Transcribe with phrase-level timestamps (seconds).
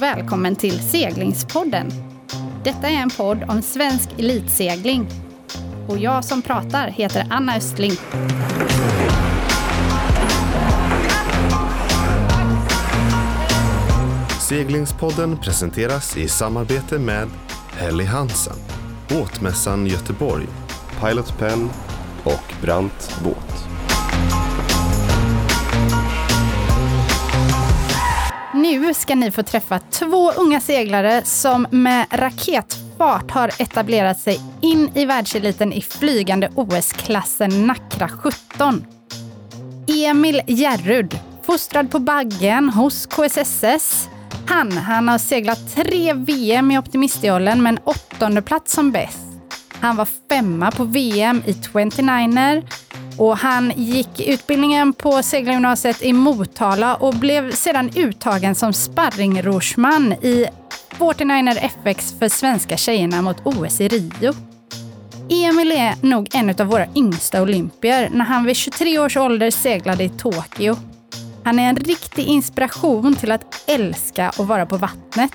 [0.00, 1.90] och välkommen till Seglingspodden.
[2.64, 5.08] Detta är en podd om svensk elitsegling.
[5.88, 7.92] Och jag som pratar heter Anna Östling.
[14.40, 17.28] Seglingspodden presenteras i samarbete med
[17.72, 18.56] Helly Hansen,
[19.08, 20.46] Båtmässan Göteborg,
[21.00, 21.70] Pilot Pen
[22.24, 23.49] och Brant Båt.
[28.60, 34.90] Nu ska ni få träffa två unga seglare som med raketfart har etablerat sig in
[34.94, 38.86] i världseliten i flygande OS-klassen Nackra 17.
[39.88, 44.08] Emil Järrud, fostrad på Baggen hos KSSS.
[44.46, 49.26] Han, han har seglat tre VM i optimistjollen med en åttonde plats som bäst.
[49.72, 52.64] Han var femma på VM i 29er
[53.20, 60.46] och han gick utbildningen på Seglargymnasiet i Motala och blev sedan uttagen som sparringrorsman i
[60.98, 64.32] 49er FX för svenska tjejerna mot OS i Rio.
[65.28, 70.04] Emil är nog en av våra yngsta olympier när han vid 23 års ålder seglade
[70.04, 70.76] i Tokyo.
[71.44, 75.32] Han är en riktig inspiration till att älska att vara på vattnet.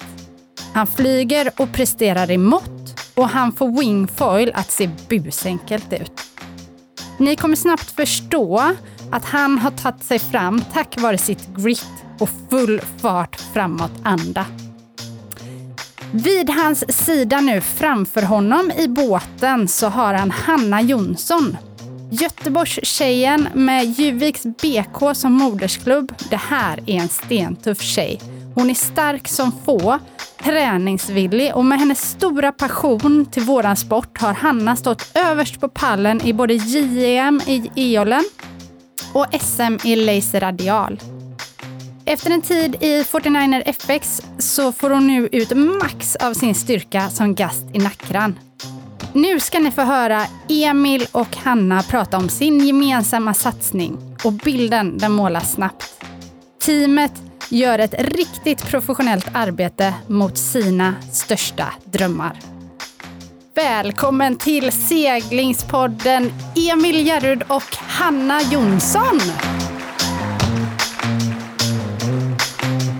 [0.73, 6.34] Han flyger och presterar i mått och han får wingfoil att se busenkelt ut.
[7.17, 8.75] Ni kommer snabbt förstå
[9.11, 11.85] att han har tagit sig fram tack vare sitt grit
[12.19, 14.45] och full fart framåt-anda.
[16.11, 21.57] Vid hans sida nu framför honom i båten så har han Hanna Jonsson.
[22.11, 26.13] Göteborgstjejen med Juviks BK som modersklubb.
[26.29, 28.19] Det här är en stentuff tjej.
[28.55, 29.99] Hon är stark som få,
[30.43, 36.21] träningsvillig och med hennes stora passion till våran sport har Hanna stått överst på pallen
[36.21, 38.23] i både JEM i Eolen
[39.13, 40.99] och SM i Laser Radial.
[42.05, 47.09] Efter en tid i 49er FX så får hon nu ut max av sin styrka
[47.09, 48.39] som gast i Nackran.
[49.13, 54.97] Nu ska ni få höra Emil och Hanna prata om sin gemensamma satsning och bilden
[54.97, 56.03] den målas snabbt.
[56.65, 62.39] Teamet gör ett riktigt professionellt arbete mot sina största drömmar.
[63.55, 66.31] Välkommen till seglingspodden
[66.71, 69.19] Emil Järrud och Hanna Jonsson.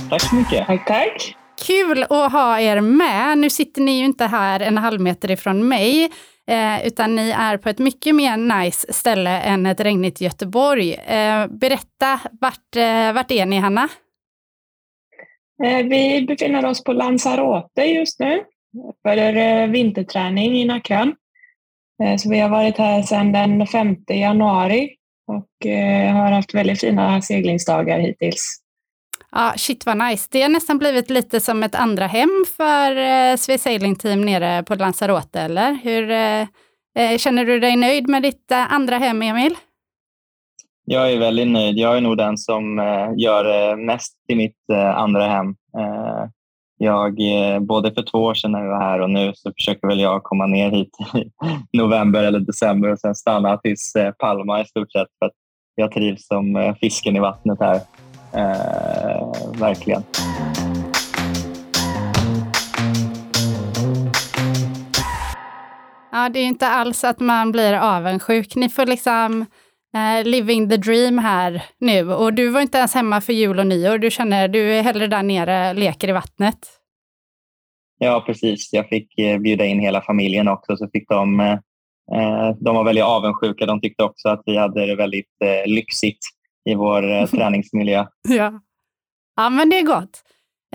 [0.09, 0.67] Tack så mycket.
[0.67, 1.35] Tack, tack.
[1.67, 3.37] Kul att ha er med.
[3.37, 6.11] Nu sitter ni ju inte här en halv meter ifrån mig,
[6.47, 10.93] eh, utan ni är på ett mycket mer nice ställe än ett regnigt Göteborg.
[10.93, 13.89] Eh, berätta, vart, eh, vart är ni, Hanna?
[15.63, 18.43] Eh, vi befinner oss på Lanzarote just nu
[19.01, 21.15] för eh, vinterträning i Nackran.
[22.03, 24.89] Eh, så vi har varit här sedan den 5 januari
[25.27, 25.71] och
[26.13, 28.61] har haft väldigt fina seglingsdagar hittills.
[29.31, 30.27] Ja, shit vad nice.
[30.31, 32.91] Det har nästan blivit lite som ett andra hem för
[33.37, 35.73] Swiss Svea Sailing Team nere på Lanzarote, eller?
[35.83, 36.07] Hur,
[37.17, 39.55] känner du dig nöjd med ditt andra hem, Emil?
[40.87, 41.77] Jag är väldigt nöjd.
[41.77, 42.85] Jag är nog den som eh,
[43.17, 45.55] gör gör mest i mitt eh, andra hem.
[46.77, 47.17] Jag,
[47.61, 50.23] både för två år sedan när vi var här och nu så försöker väl jag
[50.23, 55.07] komma ner hit i november eller december och sen stanna tills Palma i stort sett
[55.19, 55.33] för att
[55.75, 57.75] jag trivs som fisken i vattnet här.
[58.33, 60.03] Eh, verkligen.
[66.11, 68.55] Ja, det är inte alls att man blir avundsjuk.
[68.55, 69.45] Ni får liksom
[69.95, 72.13] eh, living the dream här nu.
[72.13, 73.97] Och du var inte ens hemma för jul och nyår.
[73.97, 76.59] Du känner, du är hellre där nere, leker i vattnet.
[77.97, 78.73] Ja, precis.
[78.73, 81.57] Jag fick eh, bjuda in hela familjen också, så fick de eh,
[82.59, 83.65] de var väldigt avundsjuka.
[83.65, 85.31] De tyckte också att vi hade det väldigt
[85.65, 86.19] lyxigt
[86.69, 88.05] i vår träningsmiljö.
[88.29, 88.61] Ja.
[89.35, 90.23] ja, men det är gott.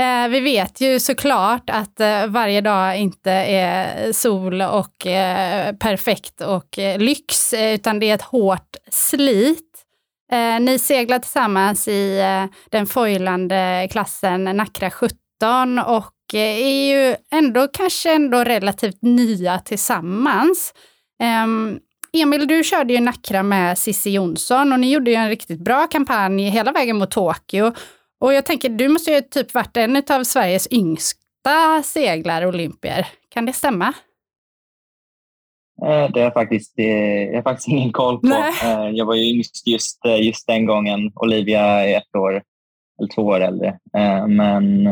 [0.00, 6.40] Eh, vi vet ju såklart att eh, varje dag inte är sol och eh, perfekt
[6.40, 9.84] och eh, lyx, eh, utan det är ett hårt slit.
[10.32, 12.22] Eh, ni seglar tillsammans i
[12.70, 15.12] den foilande klassen Nackra 17
[15.86, 20.74] och är ju ändå kanske ändå relativt nya tillsammans.
[21.22, 21.78] Ehm,
[22.12, 25.86] Emil, du körde ju Nackra med Cissi Jonsson och ni gjorde ju en riktigt bra
[25.86, 27.72] kampanj hela vägen mot Tokyo.
[28.20, 33.06] Och jag tänker, du måste ju typ varit en av Sveriges yngsta seglare olympier.
[33.28, 33.94] Kan det stämma?
[35.86, 38.26] Eh, det är faktiskt, jag har faktiskt ingen koll på.
[38.26, 38.52] Nej.
[38.64, 41.12] Eh, jag var ju yngst just, eh, just den gången.
[41.14, 42.42] Olivia är ett år
[42.98, 43.78] eller två år äldre.
[44.28, 44.84] Men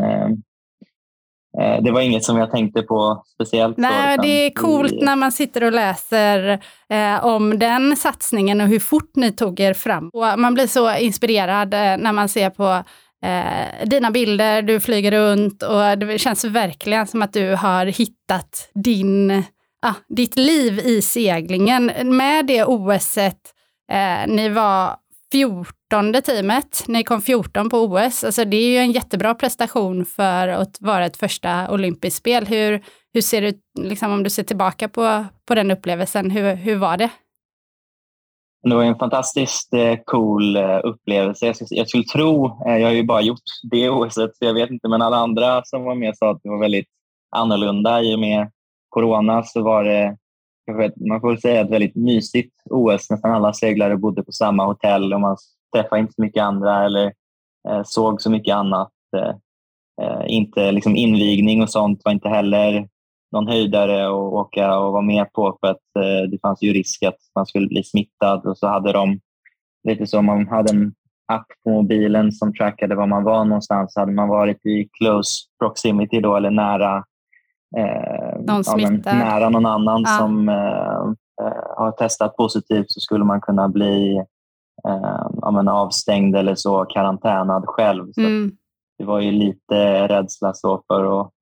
[1.83, 3.77] det var inget som jag tänkte på speciellt.
[3.77, 5.05] Nej, då, det är coolt i...
[5.05, 9.75] när man sitter och läser eh, om den satsningen och hur fort ni tog er
[9.75, 10.11] fram.
[10.13, 12.85] Och man blir så inspirerad eh, när man ser på
[13.25, 18.71] eh, dina bilder, du flyger runt och det känns verkligen som att du har hittat
[18.75, 19.43] din,
[19.87, 21.93] ah, ditt liv i seglingen.
[22.17, 23.33] Med det OS, eh,
[24.27, 24.97] ni var
[25.33, 28.25] 14 teamet, ni kom 14 på OS.
[28.25, 32.47] Alltså det är ju en jättebra prestation för att vara ett första olympiskt spel.
[32.47, 32.85] Hur,
[33.15, 36.97] hur ser du, liksom, om du ser tillbaka på, på den upplevelsen, hur, hur var
[36.97, 37.11] det?
[38.63, 41.47] Det var en fantastiskt eh, cool eh, upplevelse.
[41.47, 44.55] Jag skulle, jag skulle tro, eh, jag har ju bara gjort det OSet så jag
[44.55, 46.89] vet inte, men alla andra som var med sa att det var väldigt
[47.37, 48.03] annorlunda.
[48.03, 48.51] I och med
[48.89, 50.17] corona så var det,
[51.09, 53.11] man får väl säga, ett väldigt mysigt OS.
[53.11, 55.37] Nästan alla seglare bodde på samma hotell och man
[55.75, 57.13] träffade inte så mycket andra eller
[57.85, 58.93] såg så mycket annat.
[60.27, 62.89] Inte liksom invigning och sånt var inte heller
[63.33, 67.03] någon höjdare att åka och vara med på för att eh, det fanns ju risk
[67.03, 68.47] att man skulle bli smittad.
[68.47, 69.21] Och så hade de
[69.89, 70.93] lite som man hade en
[71.33, 73.97] app på mobilen som trackade var man var någonstans.
[73.97, 77.05] Hade man varit i close proximity då, eller nära,
[77.77, 80.19] eh, någon, men, nära någon annan ja.
[80.19, 84.23] som eh, eh, har testat positivt så skulle man kunna bli
[84.89, 88.13] eh, men, avstängd eller så karantänad själv.
[88.13, 88.53] Så mm.
[88.99, 91.33] Det var ju lite rädsla så för att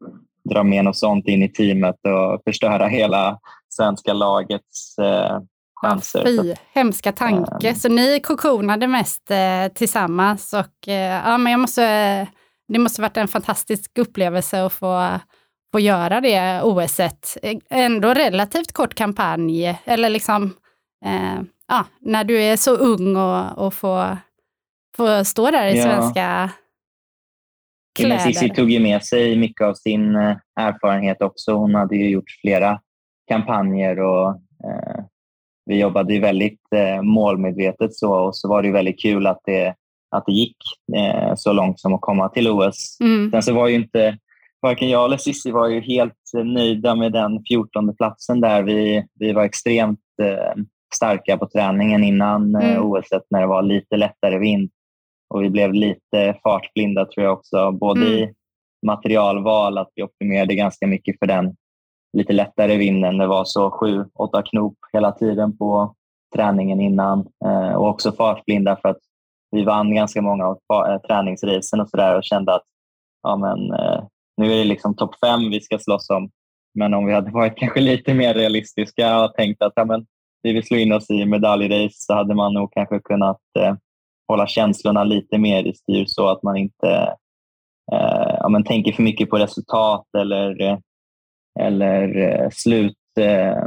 [0.48, 3.38] dra med något sånt in i teamet och förstöra hela
[3.68, 5.40] svenska lagets eh,
[5.80, 6.24] chanser.
[6.26, 7.68] Ja, fy, hemska tanke.
[7.68, 12.26] Um, så ni kokonade mest eh, tillsammans och eh, ja, men jag måste,
[12.68, 15.20] det måste varit en fantastisk upplevelse att få,
[15.72, 17.36] få göra det OS-et.
[17.70, 20.44] Ändå relativt kort kampanj, eller liksom
[21.04, 24.18] eh, ja, när du är så ung och, och får,
[24.96, 25.84] får stå där i ja.
[25.84, 26.50] svenska
[27.96, 28.18] kläder.
[28.18, 31.52] Cissi tog ju med sig mycket av sin eh, erfarenhet också.
[31.52, 32.80] Hon hade ju gjort flera
[33.28, 34.28] kampanjer och
[34.64, 35.04] eh,
[35.66, 39.40] vi jobbade ju väldigt eh, målmedvetet så och så var det ju väldigt kul att
[39.44, 39.74] det,
[40.10, 40.56] att det gick
[40.96, 42.98] eh, så långt som att komma till OS.
[43.00, 43.30] Mm.
[43.30, 44.18] Sen så var ju inte
[44.62, 48.62] varken jag eller Cissi var ju helt nöjda med den 14 platsen där.
[48.62, 50.62] Vi, vi var extremt eh,
[50.94, 52.82] starka på träningen innan eh, mm.
[52.82, 54.70] OS när det var lite lättare vind.
[55.34, 58.12] Och vi blev lite fartblinda tror jag också, både mm.
[58.12, 58.34] i
[58.86, 61.56] materialval, att vi optimerade ganska mycket för den
[62.16, 63.18] lite lättare vinden.
[63.18, 65.94] Det var så sju, åtta knop hela tiden på
[66.34, 69.00] träningen innan eh, och också fartblinda för att
[69.50, 72.64] vi vann ganska många av äh, träningsracen och sådär och kände att
[73.22, 74.04] ja, men, eh,
[74.36, 76.30] nu är det liksom topp fem vi ska slåss om.
[76.74, 80.06] Men om vi hade varit kanske lite mer realistiska och tänkt att ja, men,
[80.42, 83.74] vi vill slå in oss i medaljrace så hade man nog kanske kunnat eh,
[84.28, 87.16] hålla känslorna lite mer i styr så att man inte
[87.92, 90.78] eh, ja, men tänker för mycket på resultat eller,
[91.60, 93.64] eller eh, slut, eh,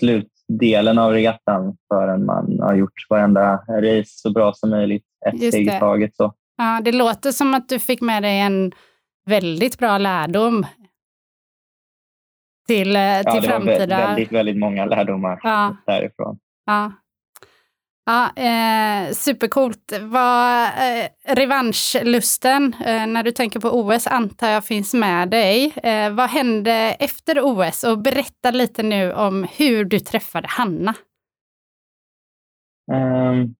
[0.00, 5.66] slutdelen av regattan förrän man har gjort varenda race så bra som möjligt, ett steg
[5.66, 6.16] i taget.
[6.16, 6.34] Så.
[6.56, 8.72] Ja, det låter som att du fick med dig en
[9.26, 10.66] väldigt bra lärdom
[12.66, 13.98] till, eh, till ja, det framtida...
[13.98, 15.76] var väldigt, väldigt många lärdomar ja.
[15.86, 16.38] därifrån.
[16.66, 16.92] Ja.
[18.10, 19.92] Ja, eh, supercoolt.
[20.02, 25.72] Vad, eh, revanschlusten, eh, när du tänker på OS, antar jag finns med dig.
[25.82, 27.84] Eh, vad hände efter OS?
[27.84, 30.94] Och berätta lite nu om hur du träffade Hanna.
[32.92, 33.54] Um,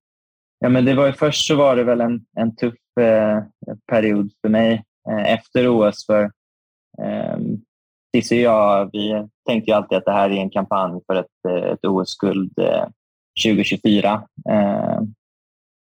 [0.58, 3.42] ja, men det var ju, först så var det väl en, en tuff eh,
[3.90, 6.06] period för mig eh, efter OS.
[6.06, 6.22] För
[7.02, 7.38] eh,
[8.16, 11.26] Cissi och jag vi tänkte ju alltid att det här är en kampanj för ett,
[11.48, 12.86] eh, ett OS-guld eh,
[13.42, 14.22] 2024.
[14.50, 15.00] Eh,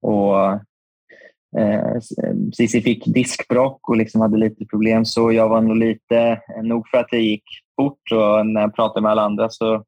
[0.01, 0.51] och
[1.60, 2.00] eh,
[2.53, 6.98] Cissi fick diskbrock och liksom hade lite problem så jag var nog lite, nog för
[6.98, 7.44] att det gick
[7.75, 9.84] fort och när jag pratar med alla andra så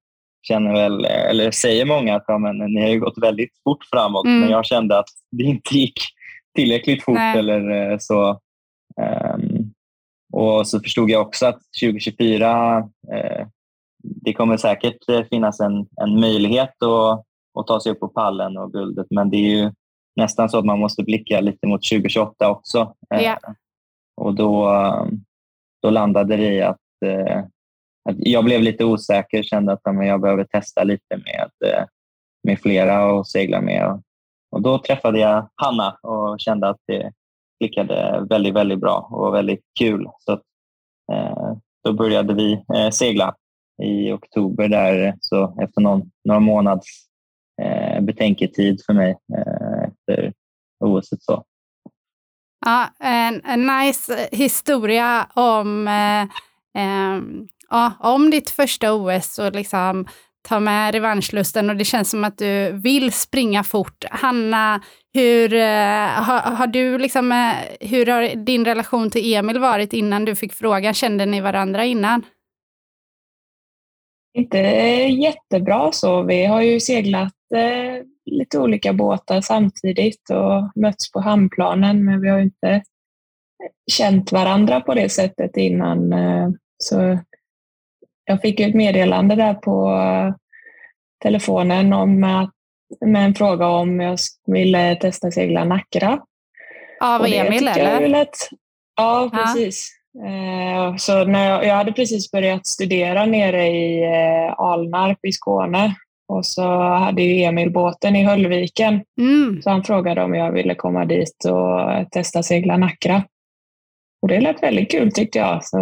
[0.48, 4.25] känner väl, eller säger många att ja, men, ni har ju gått väldigt fort framåt
[4.25, 4.39] mm.
[4.39, 6.00] men jag kände att det inte gick
[6.56, 7.39] tillräckligt fort Nej.
[7.39, 8.39] eller så.
[9.01, 9.74] Um,
[10.34, 12.77] och så förstod jag också att 2024,
[13.13, 13.48] eh,
[14.03, 18.74] det kommer säkert finnas en, en möjlighet att och ta sig upp på pallen och
[18.74, 19.08] guldet.
[19.10, 19.72] Men det är ju
[20.15, 22.96] nästan så att man måste blicka lite mot 2028 också.
[23.13, 23.38] Yeah.
[24.17, 24.70] Och då,
[25.81, 27.39] då landade det i att, eh,
[28.10, 31.84] att jag blev lite osäker, kände att jag behöver testa lite med, eh,
[32.43, 34.01] med flera och segla med.
[34.51, 37.12] Och då träffade jag Hanna och kände att det
[37.60, 40.08] klickade väldigt, väldigt bra och väldigt kul.
[40.20, 40.41] Så att,
[41.13, 41.53] eh,
[41.84, 43.36] då började vi segla
[43.84, 47.11] i oktober där, så efter någon, några månaders
[47.62, 50.34] eh, betänketid för mig eh, efter
[50.80, 51.10] OS.
[51.20, 51.44] Så.
[52.65, 56.22] Ja, en, en nice eh, historia om, eh,
[56.84, 57.22] eh,
[57.70, 60.08] ja, om ditt första OS och liksom
[60.48, 64.06] ta med revanschlusten och det känns som att du vill springa fort.
[64.12, 64.82] Hanna,
[65.13, 70.25] hur eh, har, har, du liksom, eh, hur har din relation till Emil varit innan
[70.25, 70.94] du fick frågan?
[70.94, 72.24] Kände ni varandra innan?
[74.34, 76.24] Inte jättebra så.
[76.24, 82.30] Vi har ju seglat eh, lite olika båtar samtidigt och mötts på hamnplanen, men vi
[82.30, 82.84] har inte
[83.92, 86.14] känt varandra på det sättet innan.
[86.14, 87.20] Eh, så
[88.26, 90.00] jag fick ett meddelande där på
[91.24, 92.52] telefonen om att,
[93.06, 96.22] med en fråga om jag ville testa segla Nackra.
[97.00, 98.08] Av Emil eller?
[98.08, 98.38] Lät,
[98.96, 100.00] ja, precis.
[100.13, 100.96] Ja.
[100.98, 105.96] Så när jag, jag, hade precis börjat studera nere i eh, Alnarp i Skåne
[106.27, 109.03] och så hade ju Emil båten i Höllviken.
[109.20, 109.62] Mm.
[109.62, 113.24] Så han frågade om jag ville komma dit och testa segla Nackra.
[114.22, 115.77] Och det lät väldigt kul tyckte jag, så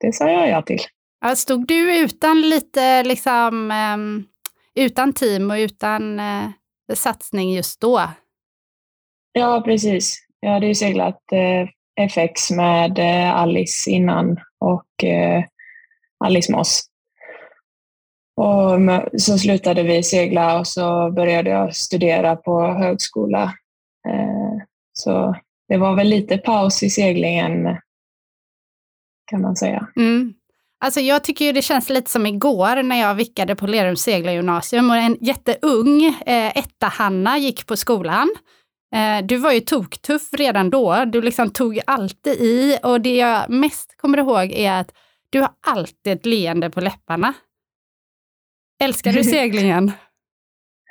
[0.00, 0.80] det sa jag ja till.
[1.20, 4.24] Ja, stod du utan lite liksom, um,
[4.74, 6.48] utan team och utan uh,
[6.94, 8.00] satsning just då?
[9.32, 10.18] Ja, precis.
[10.40, 11.20] Jag hade ju seglat
[11.96, 15.44] FX med eh, Alice innan och eh,
[16.24, 16.84] Alice Moss.
[18.36, 18.80] Och
[19.20, 23.42] så slutade vi segla och så började jag studera på högskola.
[24.08, 24.62] Eh,
[24.92, 25.36] så
[25.68, 27.76] det var väl lite paus i seglingen
[29.26, 29.86] kan man säga.
[29.96, 30.34] Mm.
[30.80, 34.90] Alltså jag tycker ju det känns lite som igår när jag vickade på Lerums seglargymnasium
[34.90, 38.34] och en jätteung eh, etta-Hanna gick på skolan.
[38.96, 43.50] Eh, du var ju toktuff redan då, du liksom tog alltid i och det jag
[43.50, 44.92] mest kommer ihåg är att
[45.30, 47.34] du har alltid ett leende på läpparna.
[48.82, 49.92] Älskar du seglingen?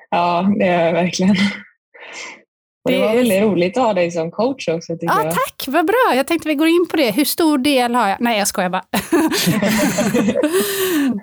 [0.09, 1.35] ja, det gör jag verkligen.
[2.85, 4.97] Och det, det var väldigt roligt att ha dig som coach också.
[5.00, 5.33] Ja, jag.
[5.33, 6.13] Tack, vad bra.
[6.15, 7.12] Jag tänkte vi går in på det.
[7.12, 8.17] Hur stor del har jag?
[8.21, 8.83] Nej, jag skojar bara.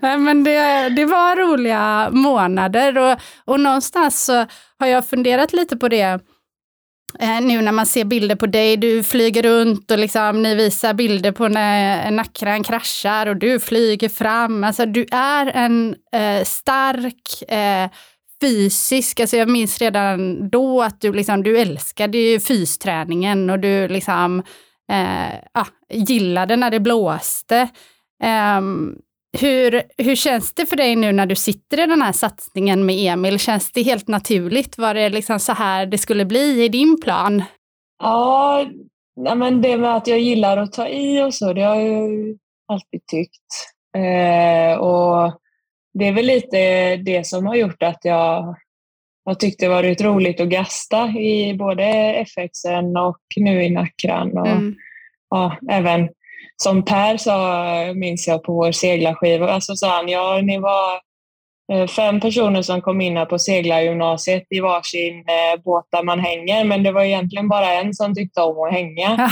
[0.18, 4.46] Men det, det var roliga månader och, och någonstans så
[4.78, 6.20] har jag funderat lite på det
[7.18, 10.94] eh, nu när man ser bilder på dig, du flyger runt och liksom, ni visar
[10.94, 14.64] bilder på när nackran kraschar och du flyger fram.
[14.64, 17.90] Alltså du är en eh, stark, eh,
[18.40, 23.88] fysisk, alltså jag minns redan då att du, liksom, du älskade ju fysträningen och du
[23.88, 24.42] liksom,
[24.92, 27.68] eh, ah, gillade när det blåste.
[28.58, 28.96] Um,
[29.40, 33.12] hur, hur känns det för dig nu när du sitter i den här satsningen med
[33.12, 33.38] Emil?
[33.38, 34.78] Känns det helt naturligt?
[34.78, 37.44] Var det liksom så här det skulle bli i din plan?
[38.02, 38.66] Ja,
[39.14, 42.36] men det med att jag gillar att ta i och så, det har jag ju
[42.68, 43.46] alltid tyckt.
[43.96, 45.40] Eh, och
[45.94, 48.56] det är väl lite det som har gjort att jag
[49.24, 51.84] har tyckt det varit roligt att gasta i både
[52.26, 54.38] FXen och nu i Nackran.
[54.38, 54.74] Och, mm.
[55.30, 56.08] ja, även
[56.56, 61.00] som Per sa, minns jag på vår seglarskiva, alltså sa han, ja ni var
[61.72, 66.20] eh, fem personer som kom in här på seglargymnasiet i varsin eh, båt där man
[66.20, 69.30] hänger, men det var egentligen bara en som tyckte om att hänga.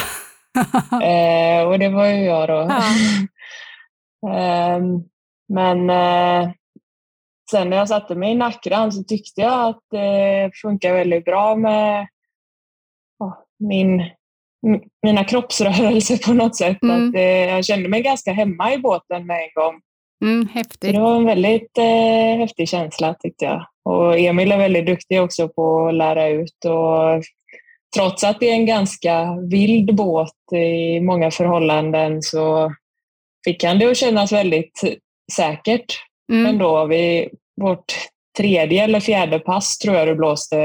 [1.02, 2.60] eh, och det var ju jag då.
[4.28, 5.04] Um,
[5.50, 6.50] Men eh,
[7.50, 11.56] sen när jag satte mig i Nackran så tyckte jag att det funkar väldigt bra
[11.56, 12.08] med
[13.18, 14.10] ja, min,
[15.02, 16.82] mina kroppsrörelser på något sätt.
[16.82, 17.08] Mm.
[17.08, 19.80] Att, eh, jag kände mig ganska hemma i båten med en gång.
[20.24, 20.80] Mm, häftigt.
[20.80, 23.66] Så det var en väldigt eh, häftig känsla tyckte jag.
[23.84, 26.64] Och Emil är väldigt duktig också på att lära ut.
[26.64, 27.22] Och
[27.96, 32.72] trots att det är en ganska vild båt i många förhållanden så
[33.44, 34.80] fick han det att kännas väldigt
[35.32, 35.98] säkert
[36.32, 36.46] mm.
[36.46, 36.86] ändå.
[36.86, 37.28] Vid
[37.60, 37.94] vårt
[38.38, 40.56] tredje eller fjärde pass tror jag det blåste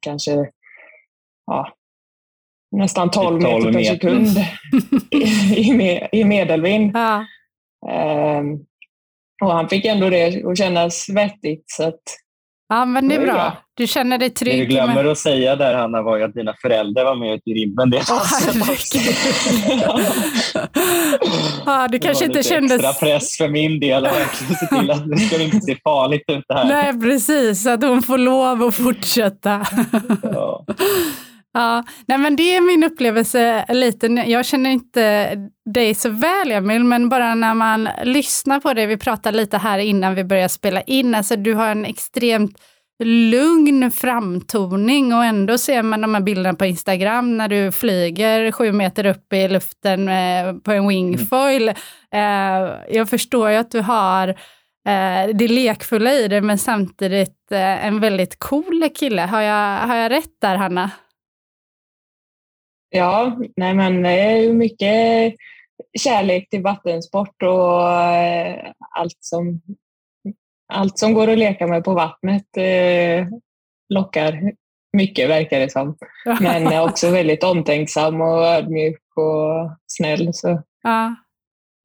[0.00, 0.50] kanske
[1.46, 1.68] ja,
[2.72, 3.94] nästan 12, 12 meter per meter.
[3.94, 4.28] sekund
[5.56, 6.90] i, i, medelvind.
[6.94, 7.24] Ja.
[8.38, 8.64] Um,
[9.42, 11.64] och han fick ändå det att kännas vettigt.
[11.70, 12.02] Så att,
[12.72, 13.32] Ja, men det är bra.
[13.32, 13.56] bra.
[13.74, 14.58] Du känner dig trygg.
[14.58, 15.06] Det du glömmer med...
[15.06, 18.22] att säga där, Hanna, var ju att dina föräldrar var med i ribben det oh,
[21.66, 22.74] ja, du kanske inte kände...
[22.74, 26.24] extra press för min del att verkligen se till att det ska inte se farligt
[26.28, 26.64] ut det här.
[26.64, 27.66] Nej, precis.
[27.66, 29.66] Att hon får lov att fortsätta.
[30.22, 30.64] ja.
[31.54, 34.06] Ja, nej men det är min upplevelse lite.
[34.06, 35.36] Jag känner inte
[35.74, 38.86] dig så väl Emil, men bara när man lyssnar på dig.
[38.86, 42.58] vi pratade lite här innan vi började spela in, alltså du har en extremt
[43.04, 48.72] lugn framtoning och ändå ser man de här bilderna på Instagram när du flyger sju
[48.72, 51.72] meter upp i luften eh, på en wingfoil.
[52.12, 52.78] Mm.
[52.88, 54.28] jag förstår ju att du har
[54.88, 59.22] eh, det lekfulla i det, men samtidigt en väldigt cool kille.
[59.22, 60.90] Har jag, har jag rätt där, Hanna?
[62.94, 65.34] Ja, nej men det är ju mycket
[65.98, 69.60] kärlek till vattensport och eh, allt som
[70.72, 73.26] allt som går att leka med på vattnet eh,
[73.88, 74.52] lockar
[74.92, 75.96] mycket verkar det som.
[76.40, 80.34] Men också väldigt omtänksam och ödmjuk och snäll.
[80.34, 80.62] Så.
[80.82, 81.14] Ja.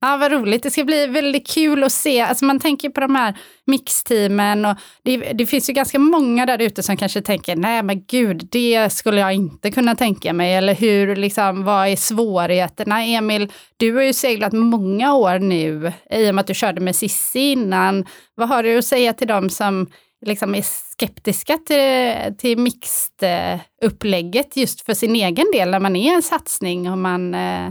[0.02, 0.64] Ja, vad roligt.
[0.64, 2.22] Det ska bli väldigt kul att se.
[2.22, 6.62] Alltså man tänker på de här mixteamen och det, det finns ju ganska många där
[6.62, 10.54] ute som kanske tänker, nej men gud, det skulle jag inte kunna tänka mig.
[10.54, 13.04] Eller hur, liksom, vad är svårigheterna?
[13.04, 16.96] Emil, du har ju seglat många år nu i och med att du körde med
[16.96, 18.06] Sissi innan.
[18.36, 19.88] Vad har du att säga till dem som
[20.26, 26.24] liksom är skeptiska till, till mixed-upplägget just för sin egen del när man är en
[26.24, 27.70] satsning och man eh,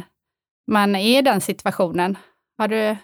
[0.66, 2.18] man är i den situationen.
[2.58, 2.96] Har du,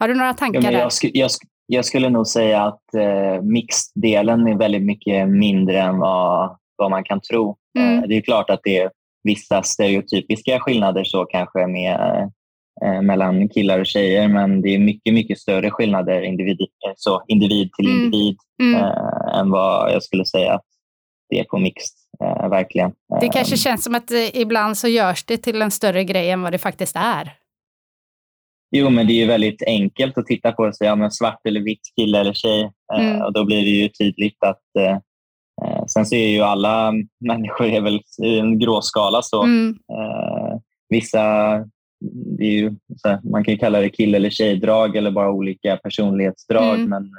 [0.00, 0.92] har du några tankar ja, jag?
[0.92, 5.98] Sk jag, sk jag, skulle nog säga att eh, mixdelen är väldigt mycket mindre än
[5.98, 7.56] vad, vad man kan tro.
[7.78, 7.98] Mm.
[7.98, 8.90] Eh, det är klart att det är
[9.22, 12.30] vissa stereotypiska skillnader så kanske med,
[12.84, 16.58] eh, mellan killar och tjejer men det är mycket, mycket större skillnader individ,
[16.96, 18.04] så individ till mm.
[18.04, 18.74] individ mm.
[18.74, 20.64] Eh, än vad jag skulle säga att
[21.28, 22.92] det är på mixed eh, verkligen.
[23.20, 23.58] Det kanske ehm.
[23.58, 26.58] känns som att eh, ibland så görs det till en större grej än vad det
[26.58, 27.32] faktiskt är.
[28.70, 31.60] Jo, men det är ju väldigt enkelt att titta på och säga ja, svart eller
[31.60, 32.70] vitt, kille eller tjej.
[32.94, 33.22] Eh, mm.
[33.22, 34.98] och då blir det ju tydligt att eh,
[35.88, 39.22] Sen så är ju alla människor är väl i en gråskala.
[39.22, 39.78] Så, mm.
[39.92, 40.58] eh,
[40.88, 41.54] vissa,
[42.38, 46.74] ju, här, man kan kalla det kille eller tjejdrag eller bara olika personlighetsdrag.
[46.74, 46.90] Mm.
[46.90, 47.10] Men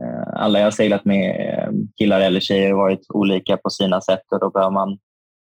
[0.00, 4.00] Eh, alla jag har seglat med, eh, killar eller tjejer, har varit olika på sina
[4.00, 4.98] sätt och då behöver man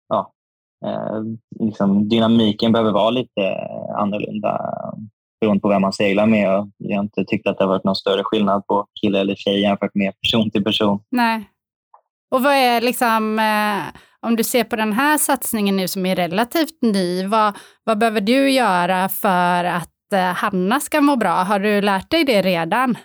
[0.09, 0.33] ja,
[0.85, 1.21] eh,
[1.59, 3.55] liksom, dynamiken behöver vara lite
[3.97, 4.61] annorlunda
[5.41, 6.71] beroende på vem man seglar med.
[6.77, 9.61] Jag har inte tyckt att det har varit någon större skillnad på kille eller tjej
[9.61, 10.99] jämfört med person till person.
[11.11, 11.49] Nej.
[12.31, 13.39] Och vad är liksom,
[14.21, 18.21] om du ser på den här satsningen nu som är relativt ny, vad, vad behöver
[18.21, 19.89] du göra för att
[20.35, 21.43] Hanna ska må bra?
[21.43, 22.95] Har du lärt dig det redan?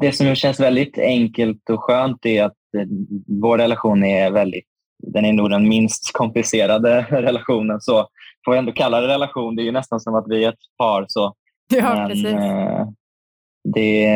[0.00, 2.86] Det som känns väldigt enkelt och skönt är att eh,
[3.26, 4.64] vår relation är väldigt
[5.06, 7.80] den är nog den minst komplicerade relationen.
[7.80, 8.08] Så
[8.44, 9.56] får jag ändå kalla det relation.
[9.56, 11.04] Det är nästan som att vi är ett par.
[11.08, 11.34] Så.
[11.74, 12.26] Ja, Men, precis.
[12.26, 12.86] Eh,
[13.74, 14.06] det,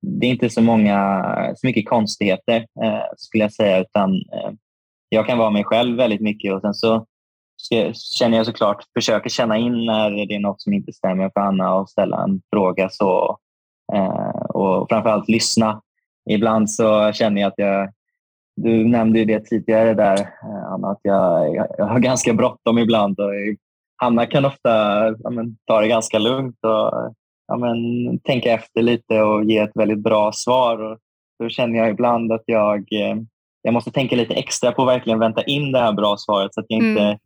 [0.00, 1.24] det, är inte så, många,
[1.56, 3.80] så mycket konstigheter eh, skulle jag säga.
[3.80, 4.52] Utan eh,
[5.08, 7.06] Jag kan vara mig själv väldigt mycket och sen så
[8.18, 11.74] känner jag såklart, försöker känna in när det är något som inte stämmer för Anna
[11.74, 12.88] och ställa en fråga.
[12.88, 13.38] Så
[14.48, 15.82] och framförallt lyssna.
[16.30, 17.92] Ibland så känner jag att jag
[18.62, 23.20] du nämnde ju det tidigare där, eh, Anna, att jag, jag, har ganska bråttom ibland.
[23.20, 23.32] Och
[23.96, 24.70] Hanna kan ofta
[25.18, 27.14] ja, men, ta det ganska lugnt och
[27.46, 27.78] ja, men,
[28.18, 30.82] tänka efter lite och ge ett väldigt bra svar.
[30.82, 30.98] Och
[31.38, 33.16] då känner jag ibland att jag, eh,
[33.62, 36.60] jag måste tänka lite extra på att verkligen vänta in det här bra svaret så
[36.60, 37.18] att jag inte mm.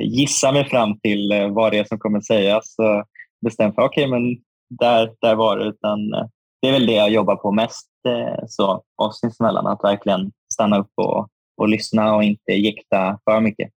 [0.00, 2.74] gissar mig fram till vad det är som kommer sägas.
[2.74, 3.04] Så
[3.58, 4.36] för okej, okay, men
[4.78, 5.64] där, där var det.
[5.64, 6.26] Utan, eh,
[6.62, 9.66] det är väl det jag jobbar på mest eh, så, oss emellan.
[9.66, 13.70] Att verkligen stanna upp och, och lyssna och inte jäkta för mycket.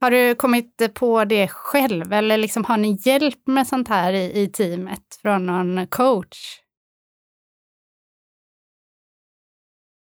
[0.00, 4.42] Har du kommit på det själv eller liksom har ni hjälp med sånt här i,
[4.42, 6.60] i teamet från någon coach?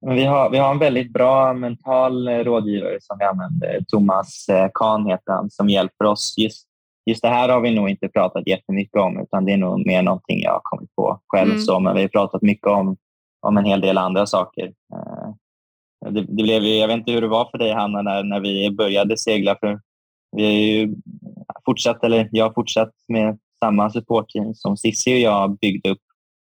[0.06, 3.80] Vi har, vi har en väldigt bra mental rådgivare som vi använder.
[3.88, 6.69] Thomas eh, Kahn heter han, som hjälper oss just
[7.06, 10.02] just det här har vi nog inte pratat jättemycket om utan det är nog mer
[10.02, 11.50] någonting jag har kommit på själv.
[11.50, 11.62] Mm.
[11.62, 12.96] Så, men vi har pratat mycket om,
[13.40, 14.64] om en hel del andra saker.
[14.64, 15.30] Eh,
[16.10, 18.70] det, det, blev, jag vet inte hur det var för dig Hanna när, när vi
[18.70, 19.56] började segla.
[19.60, 19.80] För
[20.36, 20.94] vi har ju
[21.64, 26.02] fortsatt, eller jag har fortsatt med samma supportteam som Sissi och jag byggde upp.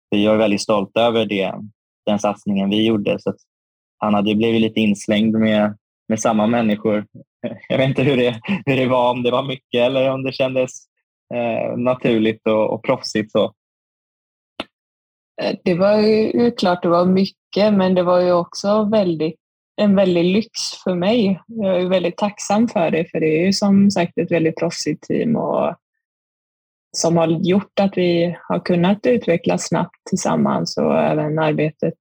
[0.08, 1.54] Jag är väldigt stolt över det,
[2.06, 3.18] den satsningen vi gjorde.
[3.18, 3.34] Så
[3.98, 5.76] han hade blivit lite inslängd med,
[6.08, 7.06] med samma människor
[7.68, 10.32] jag vet inte hur det, hur det var, om det var mycket eller om det
[10.32, 10.70] kändes
[11.34, 13.32] eh, naturligt och, och proffsigt.
[13.32, 13.44] Så.
[15.42, 19.40] Eh, det var ju klart det var mycket, men det var ju också väldigt,
[19.76, 20.50] en väldig lyx
[20.84, 21.40] för mig.
[21.46, 25.02] Jag är väldigt tacksam för det, för det är ju som sagt ett väldigt proffsigt
[25.02, 25.74] team och
[26.96, 31.94] som har gjort att vi har kunnat utvecklas snabbt tillsammans och även arbetet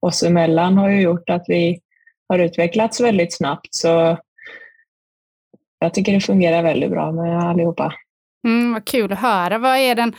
[0.00, 1.80] oss emellan har ju gjort att vi
[2.28, 3.74] har utvecklats väldigt snabbt.
[3.74, 4.18] Så
[5.84, 7.92] jag tycker det fungerar väldigt bra med allihopa.
[8.46, 9.58] Mm, vad kul att höra.
[9.58, 10.14] Vad är den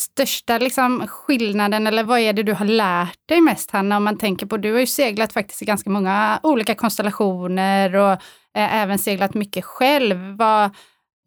[0.00, 3.96] största liksom, skillnaden eller vad är det du har lärt dig mest Hanna?
[3.96, 8.12] Om man tänker på, du har ju seglat faktiskt i ganska många olika konstellationer och
[8.56, 10.36] eh, även seglat mycket själv.
[10.36, 10.64] Vad,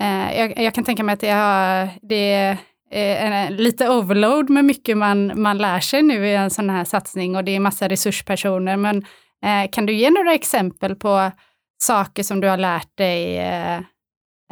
[0.02, 2.58] eh, jag, jag, kan tänka mig att det, har, det
[2.91, 6.84] är eh, lite overload med mycket man, man lär sig nu i en sån här
[6.84, 8.78] satsning och det är massa resurspersoner.
[8.78, 8.97] Men
[9.45, 11.32] eh, kan du ge några exempel på
[11.81, 13.77] saker som du har lärt dig eh,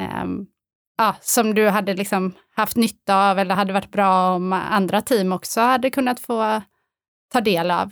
[0.01, 0.25] eh,
[0.97, 5.31] ja, som du hade liksom haft nytta av eller hade varit bra om andra team
[5.31, 6.61] också hade kunnat få
[7.33, 7.91] ta del av?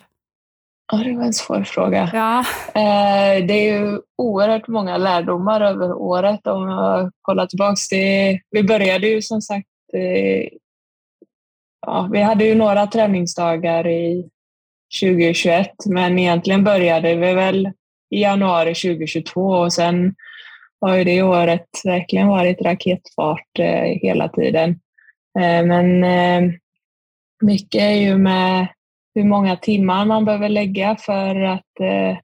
[0.92, 2.10] Ja, det var en svår fråga.
[2.14, 2.40] Ja.
[2.82, 7.76] Eh, det är ju oerhört många lärdomar över året om jag kollar tillbaka.
[7.90, 10.48] Det, vi började ju som sagt, eh,
[11.88, 14.30] ja, vi hade ju några träningsdagar i
[15.02, 17.72] 2021, men egentligen började vi väl
[18.10, 20.16] i januari 2022 och sen
[20.82, 24.70] har ju det året verkligen varit raketfart eh, hela tiden.
[25.40, 26.54] Eh, men eh,
[27.42, 28.68] mycket är ju med
[29.16, 32.18] hur många timmar man behöver lägga för att eh,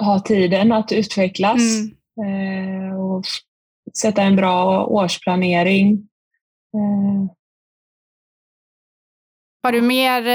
[0.00, 1.60] ha tiden att utvecklas
[2.16, 2.88] mm.
[2.88, 3.24] eh, och
[3.98, 6.08] sätta en bra årsplanering.
[6.74, 7.32] Eh.
[9.62, 10.26] Har du mer,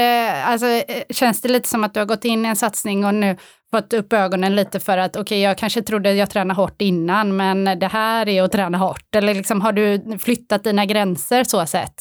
[0.44, 0.66] alltså,
[1.10, 3.36] känns det lite som att du har gått in i en satsning och nu
[3.70, 7.36] fått upp ögonen lite för att okej, okay, jag kanske trodde jag tränade hårt innan,
[7.36, 9.14] men det här är att träna hårt.
[9.16, 11.94] Eller liksom, har du flyttat dina gränser så sett?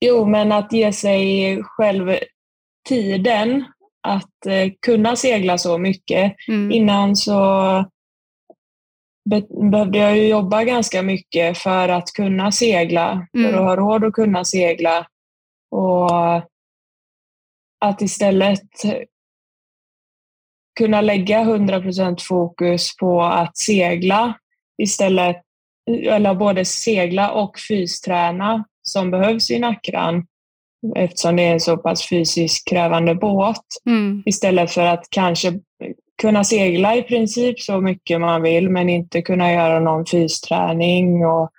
[0.00, 2.16] Jo, men att ge sig själv
[2.88, 3.64] tiden
[4.02, 6.34] att eh, kunna segla så mycket.
[6.48, 6.72] Mm.
[6.72, 7.40] Innan så
[9.30, 13.50] be behövde jag ju jobba ganska mycket för att kunna segla, mm.
[13.50, 15.06] för att ha råd att kunna segla.
[15.70, 16.36] Och
[17.80, 18.70] att istället
[20.78, 24.34] kunna lägga 100% fokus på att segla
[24.82, 25.36] istället,
[25.90, 30.26] eller både segla och fysträna som behövs i Nackran
[30.96, 33.64] eftersom det är en så pass fysiskt krävande båt.
[33.86, 34.22] Mm.
[34.26, 35.52] Istället för att kanske
[36.22, 41.26] kunna segla i princip så mycket man vill men inte kunna göra någon fysträning.
[41.26, 41.50] Och...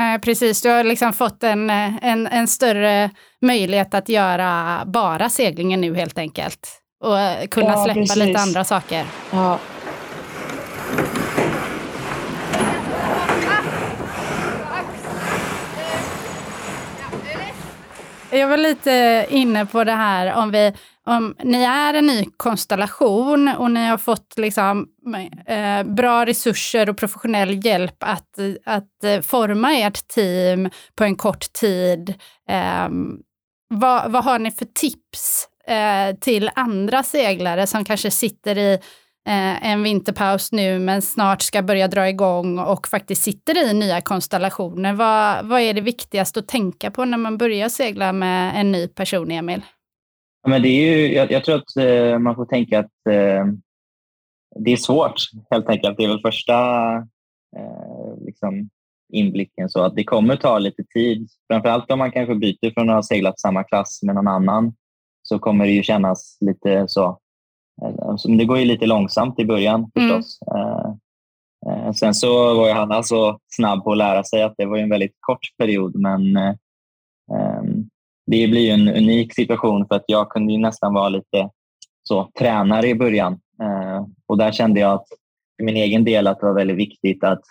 [0.00, 3.10] Eh, precis, du har liksom fått en, en, en större
[3.40, 6.81] möjlighet att göra bara seglingen nu helt enkelt.
[7.02, 8.16] Och kunna ja, släppa precis.
[8.16, 9.06] lite andra saker.
[9.30, 9.58] Ja.
[18.30, 20.72] Jag var lite inne på det här om vi,
[21.06, 24.86] om ni är en ny konstellation och ni har fått liksom,
[25.46, 32.14] eh, bra resurser och professionell hjälp att, att forma ert team på en kort tid.
[32.48, 32.88] Eh,
[33.68, 38.72] vad, vad har ni för tips eh, till andra seglare som kanske sitter i
[39.28, 44.00] eh, en vinterpaus nu men snart ska börja dra igång och faktiskt sitter i nya
[44.00, 44.92] konstellationer.
[44.92, 48.88] Vad, vad är det viktigaste att tänka på när man börjar segla med en ny
[48.88, 49.62] person, Emil?
[50.42, 53.46] Ja, men det är ju, jag, jag tror att eh, man får tänka att eh,
[54.64, 55.14] det är svårt
[55.50, 55.96] helt enkelt.
[55.96, 56.54] Det är väl första
[57.56, 58.68] eh, liksom,
[59.12, 59.68] inblicken.
[59.68, 61.28] Så att det kommer ta lite tid.
[61.50, 64.72] Framförallt om man kanske byter från att ha seglat samma klass med någon annan
[65.22, 67.18] så kommer det ju kännas lite så.
[67.82, 70.38] Eh, det går ju lite långsamt i början förstås.
[70.54, 71.94] Mm.
[71.94, 74.90] Sen så var ju Hanna så snabb på att lära sig att det var en
[74.90, 77.88] väldigt kort period men ehm,
[78.26, 81.50] det blir ju en unik situation för att jag kunde nästan vara lite
[82.02, 83.40] så tränare i början.
[84.26, 85.06] Och där kände jag att
[85.56, 87.42] för min egen del att det var väldigt viktigt att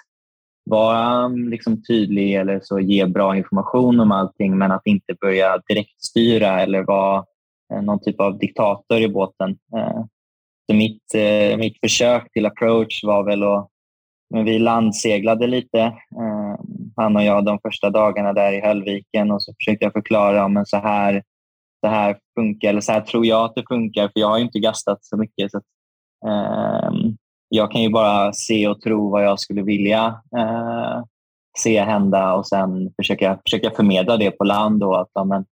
[0.69, 6.61] vara liksom tydlig eller så ge bra information om allting men att inte börja direktstyra
[6.61, 7.25] eller vara
[7.71, 9.57] Eh, någon typ av diktator i båten.
[9.77, 10.03] Eh,
[10.69, 13.67] så mitt, eh, mitt försök till approach var väl att
[14.33, 15.93] men vi landseglade lite,
[16.95, 20.63] han och jag, de första dagarna där i Höllviken och så försökte jag förklara om
[20.65, 21.23] så här,
[21.85, 24.59] så här funkar, eller så här tror jag att det funkar, för jag har inte
[24.59, 25.51] gastat så mycket.
[25.51, 25.63] Så att,
[26.27, 26.91] eh,
[27.49, 31.03] jag kan ju bara se och tro vad jag skulle vilja eh,
[31.57, 34.79] se hända och sen försöka, försöka förmedla det på land.
[34.79, 35.45] Då, att, ja, men,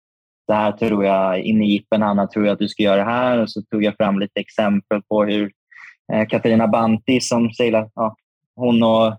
[0.49, 3.11] det här tror jag, in i jippen Hanna, tror jag att du ska göra det
[3.11, 3.39] här.
[3.39, 5.53] Och så tog jag fram lite exempel på hur
[6.13, 8.17] eh, Katarina Banti som seglar, ja,
[8.57, 9.17] hon och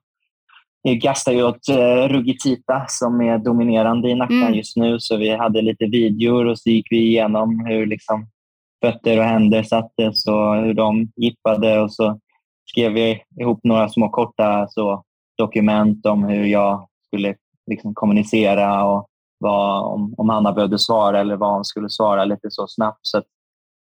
[0.83, 4.53] gastar ju åt eh, Rugitita som är dominerande i Nacka mm.
[4.53, 4.99] just nu.
[4.99, 8.27] Så vi hade lite videor och så gick vi igenom hur liksom,
[8.85, 11.79] fötter och händer sattes och hur de gippade.
[11.79, 12.19] Och så
[12.65, 15.03] skrev vi ihop några små korta så,
[15.37, 17.35] dokument om hur jag skulle
[17.71, 19.08] liksom, kommunicera och
[19.39, 22.99] vad, om, om Hanna behövde svara eller vad hon skulle svara lite så snabbt.
[23.01, 23.25] Så att,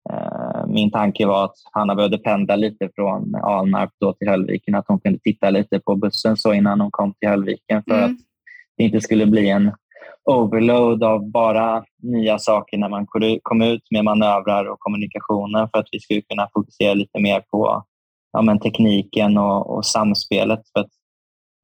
[0.09, 4.87] eh, min tanke var att Hanna behövde pendla lite från Alnarp då till Höllviken, att
[4.87, 8.05] hon kunde titta lite på bussen så innan hon kom till Höllviken för mm.
[8.11, 8.17] att
[8.77, 9.71] det inte skulle bli en
[10.25, 13.07] overload av bara nya saker när man
[13.41, 17.83] kom ut med manövrar och kommunikationen för att vi skulle kunna fokusera lite mer på
[18.31, 20.59] ja, men tekniken och, och samspelet.
[20.73, 20.85] För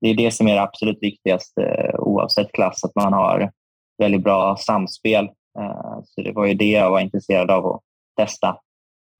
[0.01, 3.51] det är det som är det absolut viktigaste oavsett klass, att man har
[3.99, 5.25] väldigt bra samspel.
[5.59, 7.81] Eh, så det var ju det jag var intresserad av att
[8.17, 8.57] testa.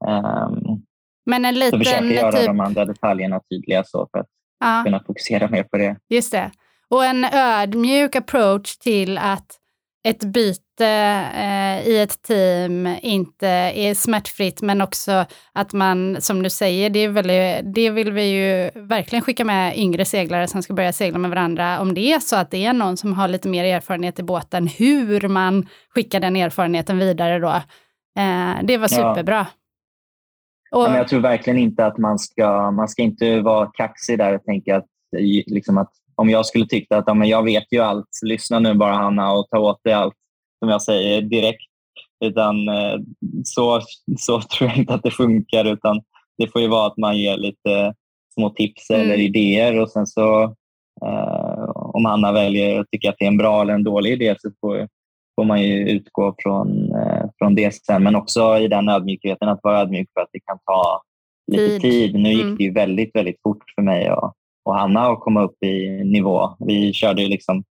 [0.08, 0.82] Ehm,
[1.26, 1.80] Men en liten...
[1.80, 2.46] Så försöka göra typ...
[2.46, 4.28] de andra detaljerna tydliga så för att
[4.60, 4.82] ja.
[4.86, 5.96] kunna fokusera mer på det.
[6.10, 6.52] Just det.
[6.88, 9.60] Och en ödmjuk approach till att
[10.04, 16.50] ett byte eh, i ett team inte är smärtfritt, men också att man, som du
[16.50, 20.94] säger, det, väldigt, det vill vi ju verkligen skicka med yngre seglare som ska börja
[20.94, 21.80] segla med varandra.
[21.80, 24.68] Om det är så att det är någon som har lite mer erfarenhet i båten,
[24.68, 27.54] hur man skickar den erfarenheten vidare då.
[28.20, 29.48] Eh, det var superbra.
[30.72, 30.78] Ja.
[30.78, 34.44] Och, jag tror verkligen inte att man ska, man ska inte vara kaxig där och
[34.44, 34.86] tänka att,
[35.48, 38.74] liksom att om jag skulle tycka att ja, men jag vet ju allt, lyssna nu
[38.74, 40.14] bara Hanna och ta åt dig allt
[40.60, 41.70] som jag säger direkt.
[42.26, 42.96] Utan eh,
[43.44, 43.82] så,
[44.18, 46.02] så tror jag inte att det funkar utan
[46.38, 47.94] det får ju vara att man ger lite
[48.34, 49.02] små tips mm.
[49.02, 50.44] eller idéer och sen så
[51.06, 54.36] eh, om Hanna väljer att tycka att det är en bra eller en dålig idé
[54.40, 54.88] så får,
[55.36, 58.04] får man ju utgå från, eh, från det sen.
[58.04, 61.02] Men också i den ödmjukheten att vara ödmjuk för att det kan ta
[61.52, 61.82] lite tid.
[61.82, 62.16] tid.
[62.16, 62.58] Nu gick mm.
[62.58, 64.34] det ju väldigt, väldigt fort för mig och
[64.70, 66.56] och Hanna att komma upp i nivå.
[66.60, 67.64] Vi körde ju liksom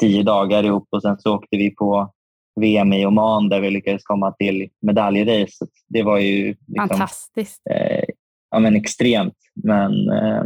[0.00, 2.12] tio dagar ihop och sen så åkte vi på
[2.58, 5.66] VM i Oman där vi lyckades komma till medaljrace.
[5.88, 7.62] Det var ju liksom, fantastiskt.
[7.70, 8.04] Eh,
[8.50, 9.36] ja, men extremt.
[9.54, 10.44] Men eh,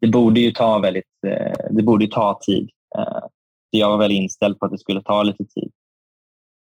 [0.00, 2.70] det borde ju ta väldigt, eh, det borde ta tid.
[2.98, 3.26] Eh,
[3.70, 5.70] jag var väl inställd på att det skulle ta lite tid.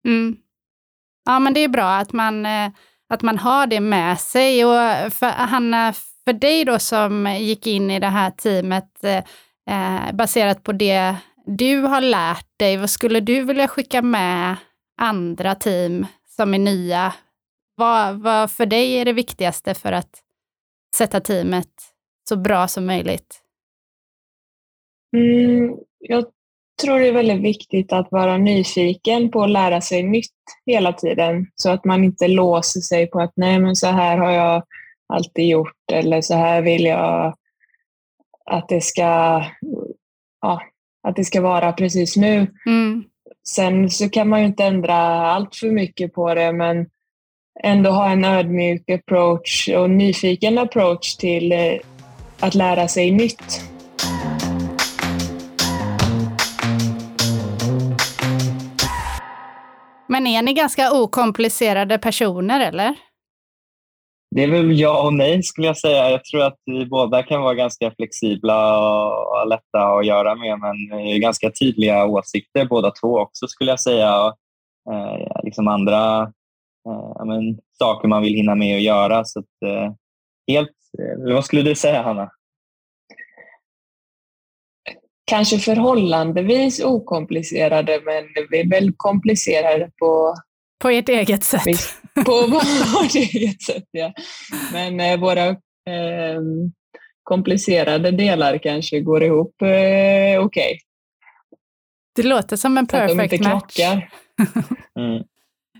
[0.07, 0.37] Mm.
[1.25, 2.71] Ja, men det är bra att man, eh,
[3.09, 4.65] att man har det med sig.
[4.65, 10.63] Och för Hanna, för dig då som gick in i det här teamet eh, baserat
[10.63, 11.15] på det
[11.57, 14.55] du har lärt dig, vad skulle du vilja skicka med
[15.01, 17.13] andra team som är nya?
[17.75, 20.23] Vad, vad för dig är det viktigaste för att
[20.95, 21.69] sätta teamet
[22.29, 23.41] så bra som möjligt?
[25.17, 26.25] Mm, jag
[26.81, 30.31] tror det är väldigt viktigt att vara nyfiken på att lära sig nytt
[30.65, 34.31] hela tiden så att man inte låser sig på att nej men så här har
[34.31, 34.63] jag
[35.13, 37.35] alltid gjort eller så här vill jag
[38.45, 39.43] att det ska,
[40.41, 40.61] ja,
[41.07, 42.47] att det ska vara precis nu.
[42.65, 43.03] Mm.
[43.47, 44.95] Sen så kan man ju inte ändra
[45.31, 46.85] allt för mycket på det men
[47.63, 51.73] ändå ha en ödmjuk approach och nyfiken approach till eh,
[52.39, 53.61] att lära sig nytt.
[60.07, 62.95] Men är ni ganska okomplicerade personer eller?
[64.39, 66.09] Det är väl jag och nej skulle jag säga.
[66.09, 68.79] Jag tror att vi båda kan vara ganska flexibla
[69.19, 70.75] och lätta att göra med men
[71.21, 74.33] ganska tydliga åsikter båda två också skulle jag säga.
[74.91, 76.21] Eh, liksom andra
[76.89, 79.25] eh, men, saker man vill hinna med att göra.
[79.25, 79.93] Så att, eh,
[80.47, 82.31] helt, eh, vad skulle du säga Hanna?
[85.25, 90.35] Kanske förhållandevis okomplicerade men vi är väl komplicerade på
[90.79, 91.63] på ert eget sätt.
[92.25, 94.13] På vårt eget sätt, ja.
[94.73, 95.55] Men eh, våra eh,
[97.23, 100.39] komplicerade delar kanske går ihop eh, okej.
[100.39, 100.77] Okay.
[102.15, 103.79] Det låter som en perfect match.
[104.99, 105.23] mm.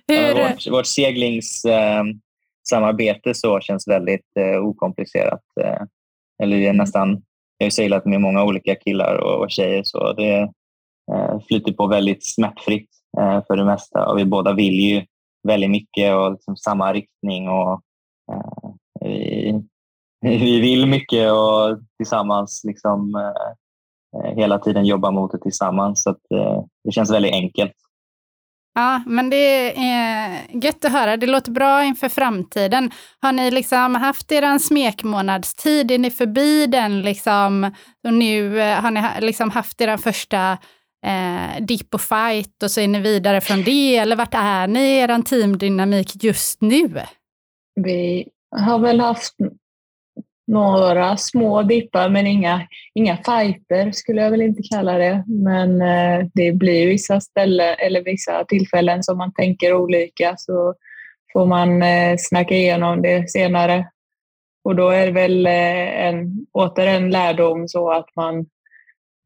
[0.08, 0.34] Hur...
[0.34, 5.43] Vårt, vårt seglingssamarbete så känns väldigt eh, okomplicerat.
[5.62, 5.82] Eh,
[6.43, 7.21] eller det är nästan,
[7.58, 10.39] jag har seglat med många olika killar och, och tjejer så det
[11.12, 12.89] eh, flyter på väldigt smärtfritt.
[13.47, 14.08] För det mesta.
[14.08, 15.06] Och vi båda vill ju
[15.47, 17.49] väldigt mycket och liksom samma riktning.
[17.49, 17.82] och
[18.32, 18.69] eh,
[19.02, 19.62] vi,
[20.21, 26.04] vi vill mycket och tillsammans liksom, eh, hela tiden jobba mot det tillsammans.
[26.04, 27.73] Så att, eh, det känns väldigt enkelt.
[28.75, 31.17] Ja, men det är gött att höra.
[31.17, 32.91] Det låter bra inför framtiden.
[33.21, 35.91] Har ni liksom haft er smekmånadstid?
[35.91, 37.02] Är ni förbi den?
[37.02, 37.71] Liksom,
[38.04, 40.58] och nu eh, har ni liksom haft er första
[41.05, 43.97] eh, dipp och fight och så är ni vidare från det?
[43.97, 46.89] Eller vart är ni i er teamdynamik just nu?
[47.75, 49.35] Vi har väl haft
[50.49, 55.23] några små dippar men inga, inga fighter skulle jag väl inte kalla det.
[55.27, 60.73] Men eh, det blir vissa ställen eller vissa tillfällen som man tänker olika så
[61.33, 63.89] får man eh, snacka igenom det senare.
[64.63, 68.45] Och då är det väl eh, en, åter en lärdom så att man